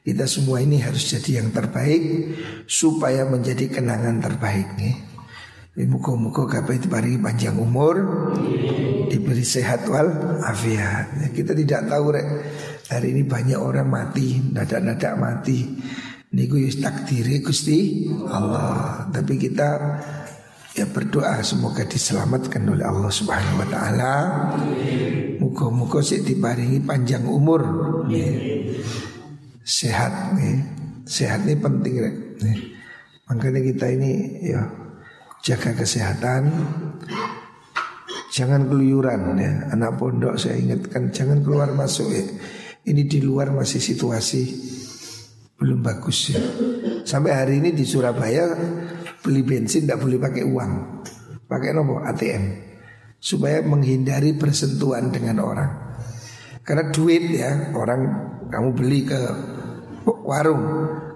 Kita 0.00 0.24
semua 0.24 0.62
ini 0.62 0.80
harus 0.80 1.02
jadi 1.12 1.42
yang 1.42 1.50
terbaik 1.52 2.02
supaya 2.64 3.26
menjadi 3.26 3.68
kenangan 3.68 4.22
terbaik 4.22 4.78
nih. 4.78 4.96
Muka-muka 5.76 6.48
kapai 6.48 6.80
itu 6.80 6.88
pari 6.88 7.20
panjang 7.20 7.60
umur 7.60 8.00
Diberi 9.12 9.44
sehat 9.44 9.84
wal 9.92 10.08
afiat 10.40 11.20
ya, 11.20 11.28
Kita 11.36 11.52
tidak 11.52 11.84
tahu 11.84 12.16
rek 12.16 12.28
Hari 12.88 13.12
ini 13.12 13.28
banyak 13.28 13.60
orang 13.60 13.84
mati 13.84 14.40
Nada-nada 14.40 15.12
mati 15.20 15.76
Niku 16.32 16.56
yus 16.56 16.80
takdiri 16.80 17.44
Gusti 17.44 18.08
Allah 18.24 19.04
Tapi 19.12 19.36
kita 19.36 20.00
ya 20.76 20.84
berdoa 20.84 21.40
semoga 21.40 21.88
diselamatkan 21.88 22.60
oleh 22.68 22.84
Allah 22.84 23.08
Subhanahu 23.08 23.64
wa 23.64 23.68
taala. 23.72 24.14
Muka-muka 25.40 26.04
sih 26.04 26.20
diparingi 26.20 26.84
panjang 26.84 27.24
umur. 27.24 27.64
Ya. 28.12 28.28
Sehat 29.64 30.36
nih. 30.36 30.60
Sehat 31.08 31.48
ini 31.48 31.56
penting 31.56 31.94
ya. 31.96 32.10
Makanya 33.32 33.60
kita 33.64 33.86
ini 33.88 34.44
ya 34.44 34.68
jaga 35.40 35.72
kesehatan. 35.72 36.52
Jangan 38.36 38.68
keluyuran 38.68 39.40
ya. 39.40 39.72
Anak 39.72 39.96
pondok 39.96 40.36
saya 40.36 40.60
ingatkan 40.60 41.08
jangan 41.08 41.40
keluar 41.40 41.72
masuk 41.72 42.12
ya. 42.12 42.24
Ini 42.86 43.02
di 43.08 43.24
luar 43.24 43.50
masih 43.50 43.80
situasi 43.80 44.42
belum 45.56 45.80
bagus 45.80 46.36
ya. 46.36 46.42
Sampai 47.08 47.32
hari 47.32 47.64
ini 47.64 47.72
di 47.72 47.88
Surabaya 47.88 48.44
beli 49.26 49.42
bensin 49.42 49.82
tidak 49.90 50.06
boleh 50.06 50.22
pakai 50.22 50.46
uang, 50.46 50.72
pakai 51.50 51.74
nomor 51.74 52.06
ATM 52.06 52.44
supaya 53.18 53.58
menghindari 53.66 54.38
persentuhan 54.38 55.10
dengan 55.10 55.42
orang. 55.42 55.70
Karena 56.62 56.94
duit 56.94 57.34
ya 57.34 57.74
orang 57.74 58.00
kamu 58.46 58.68
beli 58.74 59.00
ke 59.02 59.20
warung, 60.06 60.62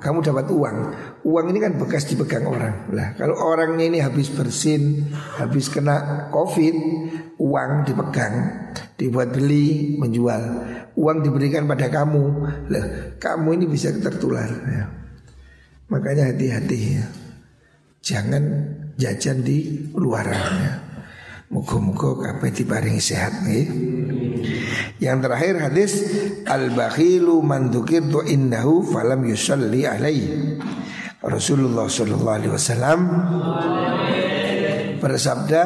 kamu 0.03 0.19
dapat 0.23 0.47
uang. 0.51 0.77
Uang 1.27 1.47
ini 1.51 1.59
kan 1.63 1.79
bekas 1.79 2.11
dipegang 2.11 2.47
orang. 2.47 2.91
Lah, 2.91 3.15
kalau 3.15 3.39
orangnya 3.39 3.87
ini 3.87 3.99
habis 4.03 4.31
bersin, 4.31 5.11
habis 5.39 5.71
kena 5.71 6.27
Covid, 6.35 6.75
uang 7.39 7.71
dipegang, 7.87 8.35
dibuat 8.99 9.35
beli, 9.35 9.95
menjual. 9.99 10.43
Uang 10.99 11.23
diberikan 11.23 11.71
pada 11.71 11.87
kamu. 11.87 12.25
Lah, 12.71 12.85
kamu 13.19 13.49
ini 13.63 13.67
bisa 13.71 13.95
tertular 13.95 14.51
ya. 14.51 14.85
Makanya 15.91 16.35
hati-hati 16.35 16.79
ya. 16.99 17.07
Jangan 18.11 18.43
jajan 18.99 19.47
di 19.47 19.87
luaran 19.95 20.51
ya. 20.59 20.75
Muka-muka 21.51 22.19
kabeh 22.19 22.51
diparingi 22.51 22.99
sehat 22.99 23.47
nih. 23.47 23.67
Yang 24.99 25.19
terakhir 25.23 25.55
hadis 25.63 25.93
al-bakhilu 26.43 27.39
man 27.39 27.71
dzukirtu 27.71 28.27
innahu 28.27 28.83
falam 28.83 29.23
yusalli 29.27 29.87
alaihi. 29.87 30.59
Rasulullah 31.23 31.87
sallallahu 31.87 32.37
alaihi 32.39 32.55
wasallam 32.55 33.01
bersabda 34.99 35.63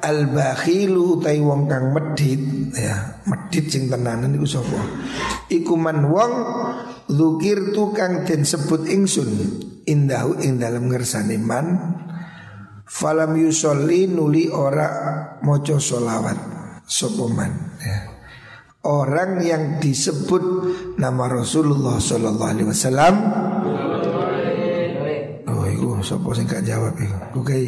al-bakhilu 0.00 1.20
utai 1.20 1.42
wong 1.42 1.68
kang 1.68 1.92
medit 1.92 2.40
ya, 2.72 3.20
medit 3.28 3.68
sing 3.68 3.92
tenanan 3.92 4.32
iku 4.32 4.46
sapa? 4.48 4.80
Iku 5.52 5.74
man 5.76 6.08
wong 6.08 6.32
dzukirtu 7.12 7.92
kang 7.92 8.24
den 8.24 8.46
sebut 8.46 8.88
ingsun 8.88 9.30
indahu 9.88 10.40
ing 10.40 10.60
dalam 10.60 10.88
ngersane 10.88 11.36
man 11.40 11.66
Falam 12.84 13.34
yusolli 13.40 14.06
nuli 14.06 14.46
ora 14.52 14.86
moco 15.40 15.80
solawat 15.80 16.36
sopoman 16.84 17.80
ya. 17.80 17.98
Orang 18.84 19.40
yang 19.40 19.80
disebut 19.80 20.44
nama 21.00 21.24
Rasulullah 21.24 21.96
Sallallahu 21.96 22.50
Alaihi 22.52 22.68
Wasallam 22.68 23.14
Oh 25.48 25.64
itu 25.64 25.88
sopo 26.04 26.36
sing 26.36 26.44
gak 26.44 26.68
jawab 26.68 26.92
itu 27.00 27.16
Oke 27.40 27.60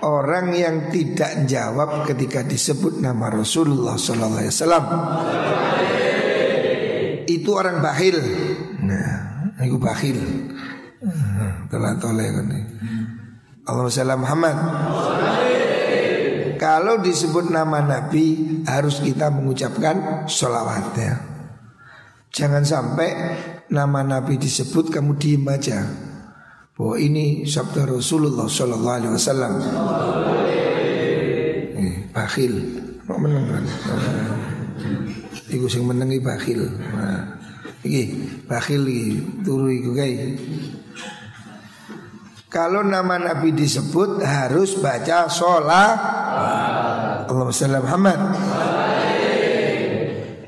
Orang 0.00 0.56
yang 0.56 0.88
tidak 0.88 1.44
jawab 1.44 2.08
ketika 2.08 2.40
disebut 2.40 3.04
nama 3.04 3.28
Rasulullah 3.28 4.00
Sallallahu 4.00 4.40
Alaihi 4.40 4.54
Wasallam 4.56 4.84
Itu 7.28 7.50
orang 7.52 7.84
bakhil. 7.84 8.16
Nah, 8.88 9.12
itu 9.60 9.76
bakhil 9.76 10.18
Telah 11.68 11.92
toleh 12.00 12.28
kan 12.32 12.46
Allahumma 13.64 13.92
sallam 13.92 14.20
Muhammad. 14.24 14.56
Kalau 16.54 17.02
disebut 17.02 17.50
nama 17.50 17.82
Nabi 17.84 18.60
Harus 18.64 19.02
kita 19.02 19.28
mengucapkan 19.28 20.24
sholawat 20.24 20.86
ya 20.96 21.34
Jangan 22.34 22.66
sampai 22.66 23.10
nama 23.70 24.02
Nabi 24.02 24.34
disebut 24.34 24.90
kamu 24.90 25.14
diem 25.22 25.46
aja. 25.46 25.86
Bahwa 26.74 26.98
ini 26.98 27.46
sabda 27.46 27.86
Rasulullah 27.86 28.50
Sallallahu 28.50 28.96
Alaihi 28.98 29.14
Wasallam. 29.14 29.52
Bakhil. 32.10 32.54
Mau 33.06 33.18
menang 33.22 33.46
kan 33.46 33.64
Iku 35.54 35.70
sing 35.70 35.86
menangi 35.86 36.18
bakhil. 36.18 36.66
Nah, 36.66 37.33
Iki 37.84 38.02
bakhil 38.48 38.88
iki 38.88 39.06
turu 39.44 39.68
iku 39.68 39.92
guys 39.92 40.40
kalau 42.54 42.86
nama 42.86 43.18
Nabi 43.18 43.50
disebut 43.50 44.22
harus 44.22 44.78
baca 44.78 45.26
sholat. 45.26 45.98
Allahumma 47.26 47.50
salli 47.50 47.82
Muhammad. 47.82 48.20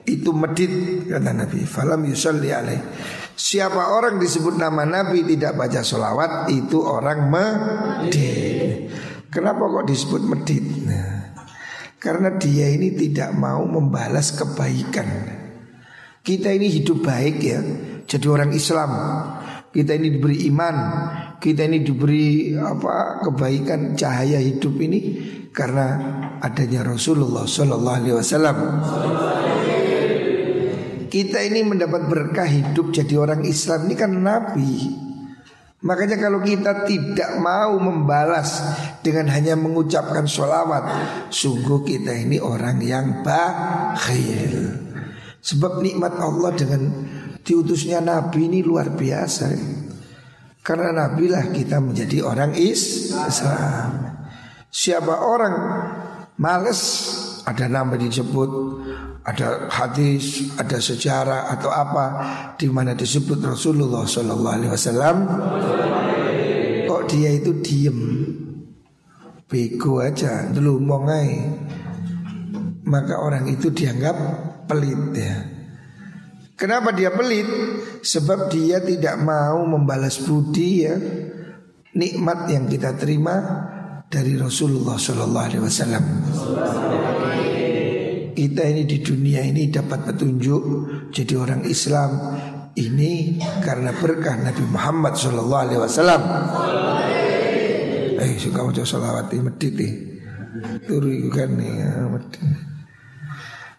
Itu 0.07 0.31
medit 0.31 0.71
kata 1.11 1.35
Nabi. 1.35 1.67
Falam 1.67 2.07
yusalli 2.07 2.55
alaih. 2.55 2.79
Siapa 3.35 3.91
orang 3.91 4.23
disebut 4.23 4.55
nama 4.55 4.87
Nabi 4.87 5.27
tidak 5.27 5.59
baca 5.59 5.83
sholawat 5.83 6.47
Itu 6.47 6.79
orang 6.87 7.27
medit. 7.27 8.87
Kenapa 9.27 9.67
kok 9.67 9.91
disebut 9.91 10.23
medit? 10.31 10.63
Nah, 10.87 11.35
karena 11.99 12.39
dia 12.39 12.71
ini 12.71 12.95
tidak 12.95 13.35
mau 13.35 13.67
membalas 13.67 14.31
kebaikan 14.31 15.43
Kita 16.27 16.51
ini 16.51 16.67
hidup 16.67 17.07
baik 17.07 17.37
ya 17.39 17.63
Jadi 18.03 18.27
orang 18.27 18.51
Islam 18.51 18.91
kita 19.77 19.93
ini 19.93 20.17
diberi 20.17 20.49
iman, 20.49 20.77
kita 21.37 21.69
ini 21.69 21.85
diberi 21.85 22.57
apa 22.57 23.21
kebaikan 23.29 23.93
cahaya 23.93 24.41
hidup 24.41 24.73
ini 24.81 25.01
karena 25.53 26.01
adanya 26.41 26.81
Rasulullah 26.81 27.45
Shallallahu 27.45 27.97
Alaihi 28.01 28.17
Wasallam. 28.17 28.59
Kita 31.13 31.45
ini 31.45 31.61
mendapat 31.61 32.09
berkah 32.09 32.49
hidup 32.49 32.89
jadi 32.89 33.21
orang 33.21 33.45
Islam 33.45 33.85
ini 33.85 33.95
kan 34.01 34.17
Nabi. 34.17 34.73
Makanya 35.85 36.17
kalau 36.17 36.41
kita 36.41 36.89
tidak 36.89 37.37
mau 37.37 37.77
membalas 37.77 38.65
dengan 39.05 39.29
hanya 39.29 39.61
mengucapkan 39.61 40.25
sholawat 40.25 40.89
Sungguh 41.29 41.85
kita 41.85 42.17
ini 42.17 42.41
orang 42.41 42.81
yang 42.81 43.21
bakhil 43.21 44.87
Sebab 45.47 45.79
nikmat 45.79 46.19
Allah 46.19 46.51
dengan 46.59 46.83
diutusnya 47.47 48.03
Nabi 48.03 48.51
ini 48.51 48.67
luar 48.67 48.91
biasa. 48.91 49.47
Karena 50.67 50.91
Nabi 50.91 51.31
lah 51.31 51.47
kita 51.55 51.79
menjadi 51.79 52.27
orang 52.27 52.59
Islam. 52.59 53.91
Siapa 54.67 55.15
orang 55.23 55.55
males 56.43 56.81
ada 57.47 57.71
nama 57.71 57.95
disebut, 57.95 58.51
ada 59.23 59.71
hadis, 59.71 60.51
ada 60.59 60.83
sejarah 60.83 61.55
atau 61.55 61.71
apa 61.71 62.07
di 62.59 62.67
mana 62.67 62.99
disebut 62.99 63.39
Rasulullah 63.39 64.03
Shallallahu 64.03 64.55
Alaihi 64.59 64.73
Wasallam, 64.75 65.17
kok 66.91 67.03
dia 67.07 67.31
itu 67.31 67.63
diem, 67.63 67.99
bego 69.47 70.03
aja, 70.03 70.51
dulu 70.51 70.83
mongai, 70.83 71.47
maka 72.83 73.23
orang 73.23 73.47
itu 73.47 73.71
dianggap 73.71 74.15
pelit 74.67 75.03
ya. 75.15 75.37
Kenapa 76.57 76.93
dia 76.93 77.13
pelit? 77.13 77.47
Sebab 78.01 78.49
dia 78.49 78.81
tidak 78.81 79.17
mau 79.21 79.65
membalas 79.67 80.21
budi 80.25 80.71
ya 80.85 80.97
nikmat 81.97 82.53
yang 82.53 82.69
kita 82.69 82.93
terima 83.01 83.37
dari 84.07 84.37
Rasulullah 84.37 85.01
Shallallahu 85.01 85.47
Alaihi 85.49 85.65
Wasallam. 85.65 86.05
Kita 88.37 88.63
ini 88.69 88.85
di 88.85 89.01
dunia 89.01 89.41
ini 89.41 89.73
dapat 89.73 90.13
petunjuk 90.13 90.63
jadi 91.09 91.35
orang 91.41 91.65
Islam 91.65 92.11
ini 92.77 93.41
karena 93.65 93.97
berkah 93.97 94.37
Nabi 94.37 94.65
Muhammad 94.69 95.17
Shallallahu 95.17 95.63
Alaihi 95.65 95.81
Wasallam. 95.81 96.23
Eh 98.17 98.37
suka 98.37 98.61
baca 98.61 98.85
salawat 98.85 99.33
medit 99.33 99.77
Turu 100.85 101.13
kan 101.33 101.53
nih 101.53 101.73
ya, 101.81 101.91
medit. 102.13 102.76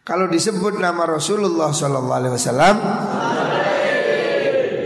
Kalau 0.07 0.31
disebut 0.31 0.79
nama 0.79 1.03
Rasulullah 1.03 1.67
Sallallahu 1.67 2.15
Alaihi 2.15 2.33
Wasallam 2.39 2.75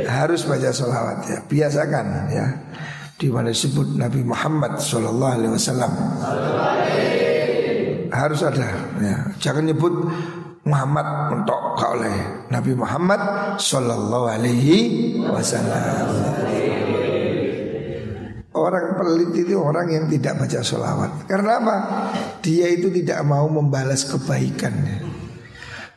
harus 0.09 0.41
baca 0.49 0.69
sholawat 0.73 1.17
ya, 1.29 1.37
biasakan 1.45 2.05
ya. 2.33 2.45
Di 3.21 3.29
mana 3.29 3.53
disebut 3.53 4.01
Nabi 4.01 4.25
Muhammad 4.25 4.81
Sallallahu 4.81 5.33
Alaihi 5.37 5.53
Wasallam 5.53 5.93
harus 8.09 8.41
ada 8.41 8.65
ya. 8.97 9.17
Jangan 9.37 9.69
nyebut 9.69 9.93
Muhammad 10.65 11.37
untuk 11.37 11.77
kau 11.77 12.01
oleh 12.01 12.49
Nabi 12.49 12.73
Muhammad 12.73 13.21
Sallallahu 13.61 14.25
Alaihi 14.25 15.21
Wasallam. 15.21 16.17
Orang 18.57 18.97
pelit 18.97 19.31
itu 19.37 19.53
orang 19.57 19.87
yang 19.89 20.05
tidak 20.11 20.43
baca 20.43 20.59
sholawat 20.59 21.23
Karena 21.25 21.51
apa? 21.57 21.75
Dia 22.43 22.67
itu 22.69 22.91
tidak 22.91 23.23
mau 23.25 23.47
membalas 23.47 24.05
kebaikannya 24.05 25.10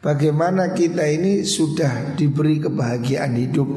Bagaimana 0.05 0.77
kita 0.77 1.01
ini 1.09 1.49
sudah 1.49 2.13
diberi 2.13 2.61
kebahagiaan 2.61 3.41
hidup 3.41 3.69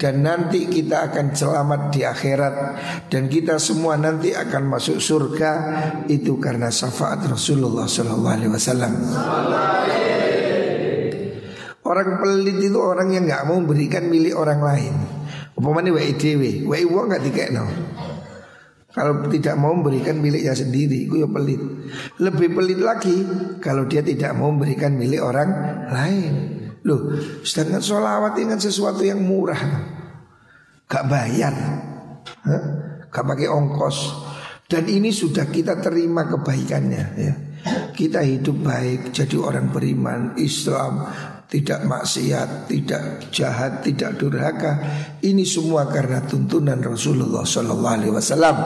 Dan 0.00 0.24
nanti 0.24 0.64
kita 0.64 1.12
akan 1.12 1.36
selamat 1.36 1.80
di 1.92 2.08
akhirat 2.08 2.54
Dan 3.12 3.28
kita 3.28 3.60
semua 3.60 4.00
nanti 4.00 4.32
akan 4.32 4.64
masuk 4.64 4.96
surga 4.96 5.52
Itu 6.08 6.40
karena 6.40 6.72
syafaat 6.72 7.28
Rasulullah 7.28 7.84
SAW 7.84 8.96
Orang 11.84 12.08
pelit 12.24 12.58
itu 12.64 12.78
orang 12.80 13.12
yang 13.12 13.28
nggak 13.28 13.44
mau 13.44 13.60
memberikan 13.60 14.08
milik 14.08 14.32
orang 14.40 14.64
lain 14.64 14.94
Umpamanya 15.58 15.90
wa 15.90 15.98
IDW, 15.98 16.70
wa 16.70 16.78
uang 16.78 17.06
nggak 17.10 17.22
dikekno. 17.26 17.66
Kalau 18.88 19.28
tidak 19.28 19.52
mau 19.60 19.76
memberikan 19.76 20.16
miliknya 20.16 20.56
sendiri, 20.56 21.06
itu 21.06 21.20
ya 21.20 21.28
pelit. 21.28 21.60
Lebih 22.24 22.48
pelit 22.56 22.80
lagi 22.80 23.16
kalau 23.60 23.84
dia 23.84 24.00
tidak 24.00 24.32
mau 24.32 24.48
memberikan 24.48 24.96
milik 24.96 25.20
orang 25.20 25.50
lain. 25.92 26.32
Loh, 26.88 27.12
sedangkan 27.44 27.84
sholawat 27.84 28.40
ini 28.40 28.56
kan 28.56 28.60
sesuatu 28.64 29.04
yang 29.04 29.20
murah, 29.20 29.60
gak 30.88 31.04
bayar. 31.04 31.52
Gak 33.12 33.24
pakai 33.28 33.48
ongkos. 33.52 34.24
Dan 34.68 34.88
ini 34.88 35.12
sudah 35.12 35.48
kita 35.48 35.80
terima 35.80 36.24
kebaikannya 36.28 37.04
ya. 37.16 37.34
Kita 37.92 38.24
hidup 38.24 38.56
baik, 38.64 39.12
jadi 39.12 39.36
orang 39.36 39.68
beriman, 39.68 40.32
Islam, 40.40 41.04
tidak 41.48 41.80
maksiat, 41.88 42.68
tidak 42.68 43.32
jahat, 43.32 43.80
tidak 43.80 44.20
durhaka. 44.20 44.72
Ini 45.24 45.44
semua 45.48 45.88
karena 45.88 46.20
tuntunan 46.20 46.76
Rasulullah 46.84 47.42
Sallallahu 47.42 47.94
Alaihi 47.96 48.12
Wasallam. 48.12 48.56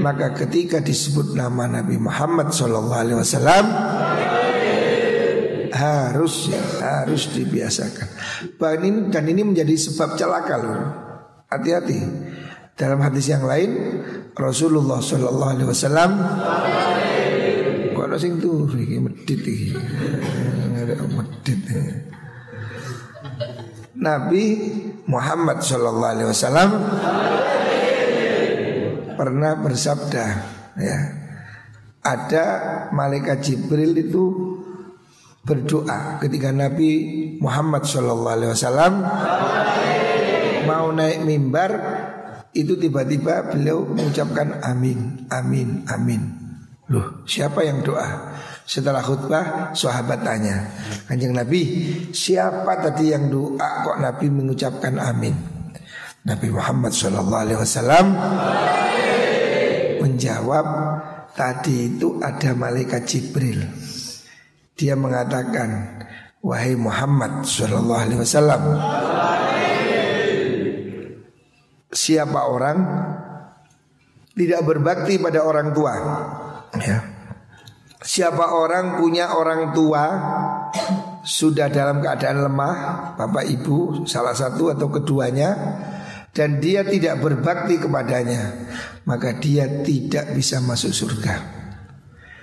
Maka 0.00 0.32
ketika 0.36 0.80
disebut 0.80 1.36
nama 1.36 1.80
Nabi 1.80 1.96
Muhammad 1.96 2.52
Sallallahu 2.52 3.00
Alaihi 3.00 3.18
Wasallam 3.20 3.64
harus 5.72 6.52
ya, 6.52 6.62
harus 6.84 7.32
dibiasakan. 7.32 8.08
Bahkan 8.60 8.80
ini 8.84 9.00
dan 9.08 9.24
ini 9.24 9.40
menjadi 9.40 9.72
sebab 9.80 10.20
celaka 10.20 10.54
loh. 10.60 10.80
Hati-hati. 11.48 12.00
Dalam 12.76 13.00
hadis 13.00 13.28
yang 13.28 13.44
lain 13.44 14.00
Rasulullah 14.36 15.00
Sallallahu 15.00 15.52
Alaihi 15.56 15.68
Wasallam 15.68 16.10
ada 18.10 18.18
sing 18.18 18.42
tuh 18.42 18.66
medit. 18.74 19.46
Nabi 24.00 24.44
Muhammad 25.06 25.60
Sallallahu 25.60 26.12
Alaihi 26.14 26.28
Wasallam 26.30 26.70
pernah 29.18 29.52
bersabda 29.60 30.24
ya 30.80 30.98
ada 32.00 32.46
malaikat 32.96 33.44
Jibril 33.44 33.92
itu 33.92 34.24
berdoa 35.44 36.20
ketika 36.20 36.52
Nabi 36.52 36.90
Muhammad 37.40 37.84
Shallallahu 37.84 38.36
Alaihi 38.36 38.52
Wasallam 38.56 38.92
mau 40.64 40.88
naik 40.92 41.24
mimbar 41.24 41.72
itu 42.56 42.74
tiba-tiba 42.76 43.46
beliau 43.52 43.86
mengucapkan 43.86 44.58
amin, 44.64 45.28
amin, 45.30 45.86
amin. 45.86 46.22
Loh, 46.90 47.22
siapa 47.22 47.62
yang 47.62 47.86
doa? 47.86 48.34
Setelah 48.70 49.02
khutbah, 49.02 49.74
sahabat 49.74 50.22
tanya, 50.22 50.62
kanjeng 51.10 51.34
Nabi, 51.34 51.90
siapa 52.14 52.78
tadi 52.78 53.10
yang 53.10 53.26
doa 53.26 53.82
kok 53.82 53.98
Nabi 53.98 54.30
mengucapkan 54.30 54.94
amin? 54.94 55.34
Nabi 56.22 56.54
Muhammad 56.54 56.94
Wasallam 56.94 58.14
menjawab, 60.06 60.66
tadi 61.34 61.98
itu 61.98 62.22
ada 62.22 62.54
malaikat 62.54 63.10
Jibril. 63.10 63.58
Dia 64.78 64.94
mengatakan, 64.94 65.98
wahai 66.38 66.78
Muhammad 66.78 67.42
Wasallam, 67.42 68.62
siapa 71.90 72.40
orang 72.46 72.78
tidak 74.38 74.62
berbakti 74.62 75.18
pada 75.18 75.42
orang 75.42 75.74
tua, 75.74 75.94
ya. 76.78 77.09
Siapa 78.00 78.56
orang 78.56 78.96
punya 78.96 79.36
orang 79.36 79.76
tua 79.76 80.04
sudah 81.20 81.68
dalam 81.68 82.00
keadaan 82.00 82.48
lemah, 82.48 82.76
bapak 83.20 83.44
ibu 83.44 84.08
salah 84.08 84.32
satu 84.32 84.72
atau 84.72 84.88
keduanya, 84.88 85.52
dan 86.32 86.64
dia 86.64 86.80
tidak 86.80 87.20
berbakti 87.20 87.76
kepadanya, 87.76 88.56
maka 89.04 89.36
dia 89.36 89.84
tidak 89.84 90.32
bisa 90.32 90.64
masuk 90.64 90.96
surga. 90.96 91.60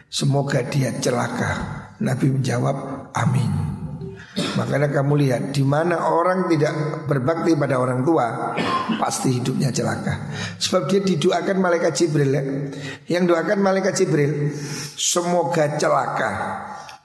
Semoga 0.08 0.62
dia 0.62 0.94
celaka. 1.02 1.90
Nabi 1.98 2.38
menjawab 2.38 3.10
amin. 3.18 3.77
Makanya 4.38 4.90
kamu 4.94 5.14
lihat 5.26 5.42
di 5.54 5.66
mana 5.66 6.14
orang 6.14 6.46
tidak 6.50 7.06
berbakti 7.10 7.58
pada 7.58 7.82
orang 7.82 8.06
tua 8.06 8.54
pasti 9.02 9.42
hidupnya 9.42 9.74
celaka. 9.74 10.30
Sebab 10.62 10.86
dia 10.90 11.02
didoakan 11.02 11.58
malaikat 11.58 11.94
Jibril 11.98 12.32
ya. 12.34 12.44
Yang 13.18 13.24
doakan 13.34 13.60
malaikat 13.62 13.94
Jibril 13.98 14.54
semoga 14.98 15.78
celaka 15.82 16.32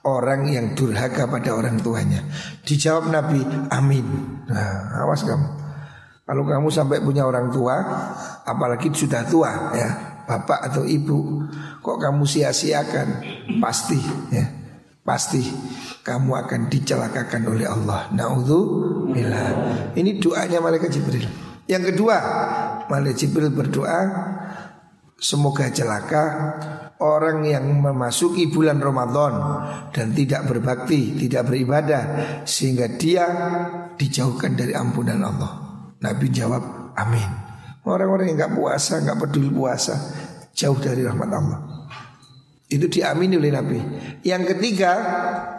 orang 0.05 0.49
yang 0.49 0.67
durhaka 0.77 1.25
pada 1.29 1.57
orang 1.57 1.81
tuanya. 1.81 2.21
Dijawab 2.65 3.09
Nabi, 3.09 3.41
amin. 3.71 4.07
Nah, 4.49 5.05
awas 5.07 5.25
kamu. 5.25 5.49
Kalau 6.23 6.43
kamu 6.47 6.69
sampai 6.71 7.03
punya 7.03 7.27
orang 7.27 7.51
tua, 7.51 7.77
apalagi 8.47 8.89
sudah 8.95 9.27
tua 9.27 9.75
ya, 9.75 9.89
bapak 10.25 10.71
atau 10.71 10.87
ibu, 10.87 11.45
kok 11.83 11.99
kamu 11.99 12.23
sia-siakan? 12.25 13.09
Pasti 13.59 13.99
ya 14.31 14.62
pasti 15.03 15.43
kamu 16.03 16.31
akan 16.47 16.61
dicelakakan 16.71 17.43
oleh 17.51 17.67
Allah. 17.67 18.11
Naudzubillah. 18.15 19.51
Ini 19.95 20.19
doanya 20.19 20.59
malaikat 20.63 20.91
Jibril. 20.95 21.27
Yang 21.67 21.95
kedua, 21.95 22.17
malaikat 22.91 23.27
Jibril 23.27 23.55
berdoa 23.55 24.01
semoga 25.23 25.71
celaka 25.71 26.25
orang 26.99 27.47
yang 27.47 27.67
memasuki 27.79 28.51
bulan 28.51 28.83
Ramadan 28.83 29.35
dan 29.95 30.11
tidak 30.11 30.51
berbakti, 30.51 31.15
tidak 31.15 31.51
beribadah 31.51 32.03
sehingga 32.43 32.91
dia 32.99 33.27
dijauhkan 33.95 34.59
dari 34.59 34.75
ampunan 34.75 35.23
Allah. 35.23 35.53
Nabi 36.03 36.27
jawab, 36.35 36.95
amin. 36.99 37.31
Orang-orang 37.87 38.35
yang 38.35 38.39
nggak 38.39 38.55
puasa, 38.59 39.03
nggak 39.03 39.19
peduli 39.23 39.51
puasa, 39.51 39.95
jauh 40.55 40.79
dari 40.79 41.03
rahmat 41.07 41.31
Allah. 41.31 41.72
Itu 42.73 42.89
diamini 42.89 43.37
oleh 43.37 43.53
Nabi. 43.53 43.79
Yang 44.25 44.57
ketiga, 44.57 44.93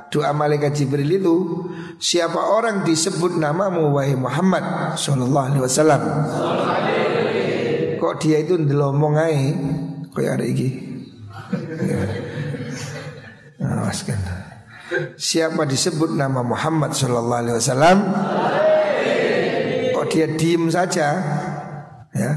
doa 0.10 0.34
malaikat 0.34 0.74
Jibril 0.74 1.14
itu, 1.14 1.36
siapa 2.02 2.42
orang 2.42 2.82
disebut 2.82 3.38
namamu 3.38 3.94
wahai 3.94 4.18
Muhammad 4.18 4.98
sallallahu 4.98 5.46
alaihi 5.54 5.62
wasallam. 5.62 6.02
Kok 8.02 8.16
dia 8.18 8.42
itu 8.42 8.58
ndelomong 8.58 9.14
ae 9.22 9.54
kayak 10.10 10.42
ada 10.42 10.46
iki. 10.50 10.70
Awaskan. 13.62 14.20
Siapa 15.14 15.70
disebut 15.70 16.18
nama 16.18 16.42
Muhammad 16.42 16.98
sallallahu 16.98 17.42
alaihi 17.46 17.58
wasallam, 17.62 17.98
kok 19.94 20.06
dia 20.10 20.28
diem 20.34 20.66
saja, 20.74 21.08
ya, 22.10 22.32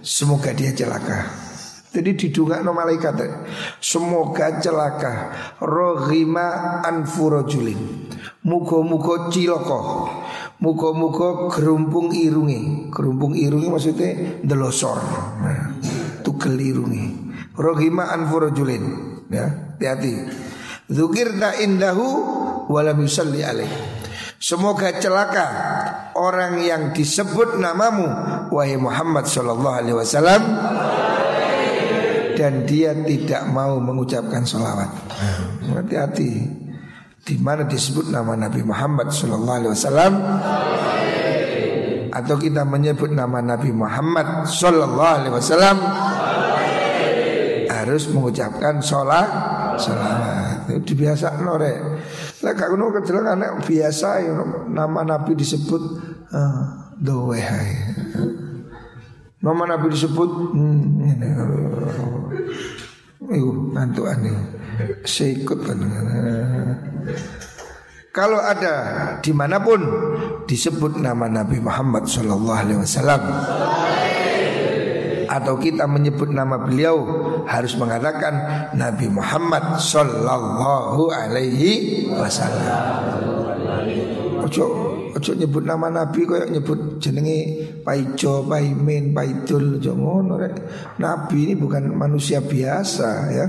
semoga 0.00 0.52
dia 0.56 0.72
celaka. 0.72 1.43
Jadi 1.94 2.10
didungak 2.18 2.66
no 2.66 2.74
malaikat 2.74 3.14
Semoga 3.78 4.58
celaka 4.58 5.30
Rohima 5.62 6.82
anfurojulin 6.82 8.10
Mugo-mugo 8.42 9.30
ciloko 9.30 10.10
Mugo-mugo 10.58 11.46
gerumpung 11.54 12.10
irungi 12.10 12.90
Gerumpung 12.90 13.38
irungi 13.38 13.70
maksudnya 13.70 14.42
Delosor 14.42 14.98
nah, 15.38 15.78
Tugel 16.26 16.58
irungi 16.58 17.04
Rohima 17.54 18.10
anfurojulin 18.10 19.14
Ya, 19.32 19.50
hati-hati. 19.74 20.30
Zukirta 20.92 21.56
indahu 21.64 22.06
Walam 22.68 23.02
yusalli 23.04 23.44
alaih. 23.44 23.68
Semoga 24.40 24.92
celaka 25.00 25.48
orang 26.16 26.60
yang 26.60 26.82
disebut 26.92 27.56
namamu 27.56 28.04
wahai 28.52 28.76
Muhammad 28.76 29.24
sallallahu 29.24 29.76
alaihi 29.80 29.96
wasallam 29.96 30.40
dan 32.34 32.66
dia 32.66 32.92
tidak 32.92 33.42
mau 33.50 33.78
mengucapkan 33.78 34.42
sholawat. 34.46 34.90
Hati-hati. 35.70 36.62
Di 37.24 37.40
mana 37.40 37.64
disebut 37.64 38.12
nama 38.12 38.36
Nabi 38.36 38.60
Muhammad 38.60 39.08
Sallallahu 39.08 39.58
Alaihi 39.64 39.72
Wasallam 39.72 40.12
atau 42.14 42.36
kita 42.38 42.62
menyebut 42.62 43.10
nama 43.10 43.42
Nabi 43.42 43.74
Muhammad 43.74 44.46
Sallallahu 44.46 45.14
Alaihi 45.18 45.34
Wasallam 45.34 45.76
harus 47.74 48.06
mengucapkan 48.14 48.78
sholat 48.78 49.28
sholawat 49.82 50.70
itu 50.78 50.94
biasa 50.94 51.42
nore 51.42 51.74
lah 52.46 52.54
kalau 52.54 52.92
kecelakaan 52.94 53.40
anak 53.40 53.66
biasa 53.66 54.08
ya, 54.22 54.32
nama 54.70 55.00
Nabi 55.02 55.34
disebut 55.34 55.82
uh, 56.30 56.94
dowe 57.02 57.40
Nama 59.44 59.76
Nabi 59.76 59.92
disebut 59.92 60.30
hmm, 60.56 61.04
ini, 61.04 61.28
Iku 63.28 63.76
nantuan 63.76 64.24
Saya 65.04 65.36
ikut 65.36 65.58
kan 65.60 65.84
Kalau 68.08 68.40
ada 68.40 68.74
di 69.20 69.36
mana 69.36 69.60
pun 69.60 69.84
disebut 70.48 70.96
nama 70.96 71.28
Nabi 71.28 71.60
Muhammad 71.60 72.06
Sallallahu 72.06 72.56
Alaihi 72.56 72.78
Wasallam. 72.78 73.22
Atau 75.26 75.58
kita 75.58 75.90
menyebut 75.90 76.30
nama 76.30 76.62
beliau 76.62 77.02
harus 77.42 77.74
mengatakan 77.74 78.38
Nabi 78.78 79.10
Muhammad 79.10 79.82
Sallallahu 79.82 81.10
Alaihi 81.10 82.06
Wasallam. 82.14 82.70
Ojo 84.46 84.64
Ojo 85.14 85.30
nyebut 85.38 85.62
nama 85.62 85.90
Nabi 85.90 86.26
kayak 86.26 86.50
nyebut 86.50 86.98
jenenge 86.98 87.63
Paijo, 87.84 88.48
Paimin, 88.48 89.12
Paidul 89.12 89.78
ojo 89.78 89.92
ngono 89.92 90.40
rek. 90.40 90.56
Nabi 90.98 91.52
ini 91.52 91.54
bukan 91.54 91.92
manusia 91.92 92.40
biasa 92.40 93.08
ya. 93.30 93.46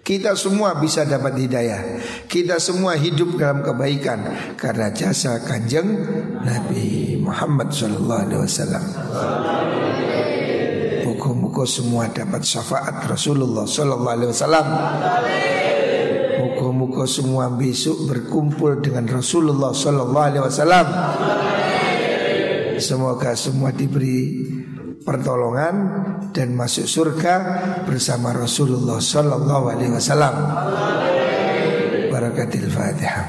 Kita 0.00 0.32
semua 0.38 0.78
bisa 0.80 1.04
dapat 1.04 1.36
hidayah. 1.36 2.00
Kita 2.24 2.56
semua 2.56 2.96
hidup 2.96 3.36
dalam 3.36 3.60
kebaikan 3.60 4.24
karena 4.56 4.88
jasa 4.88 5.42
Kanjeng 5.44 5.84
Nabi 6.40 7.18
Muhammad 7.20 7.74
sallallahu 7.74 8.22
alaihi 8.24 8.40
wasallam. 8.40 8.84
Muka 11.58 11.74
semua 11.74 12.06
dapat 12.12 12.46
syafaat 12.46 13.02
Rasulullah 13.10 13.66
Wasallam. 13.66 14.66
Muka-muka 16.38 17.02
semua 17.02 17.50
besok 17.50 18.06
berkumpul 18.06 18.78
dengan 18.78 19.10
Rasulullah 19.10 19.74
Wasallam. 19.74 20.86
Semoga 22.78 23.34
semua 23.34 23.74
diberi 23.74 24.48
pertolongan 25.02 25.74
dan 26.32 26.54
masuk 26.54 26.86
surga 26.86 27.34
bersama 27.84 28.32
Rasulullah 28.32 29.02
Sallallahu 29.02 29.64
Alaihi 29.68 29.92
Wasallam. 29.94 30.34
Barakatil 32.08 32.66
Fatihah. 32.72 33.28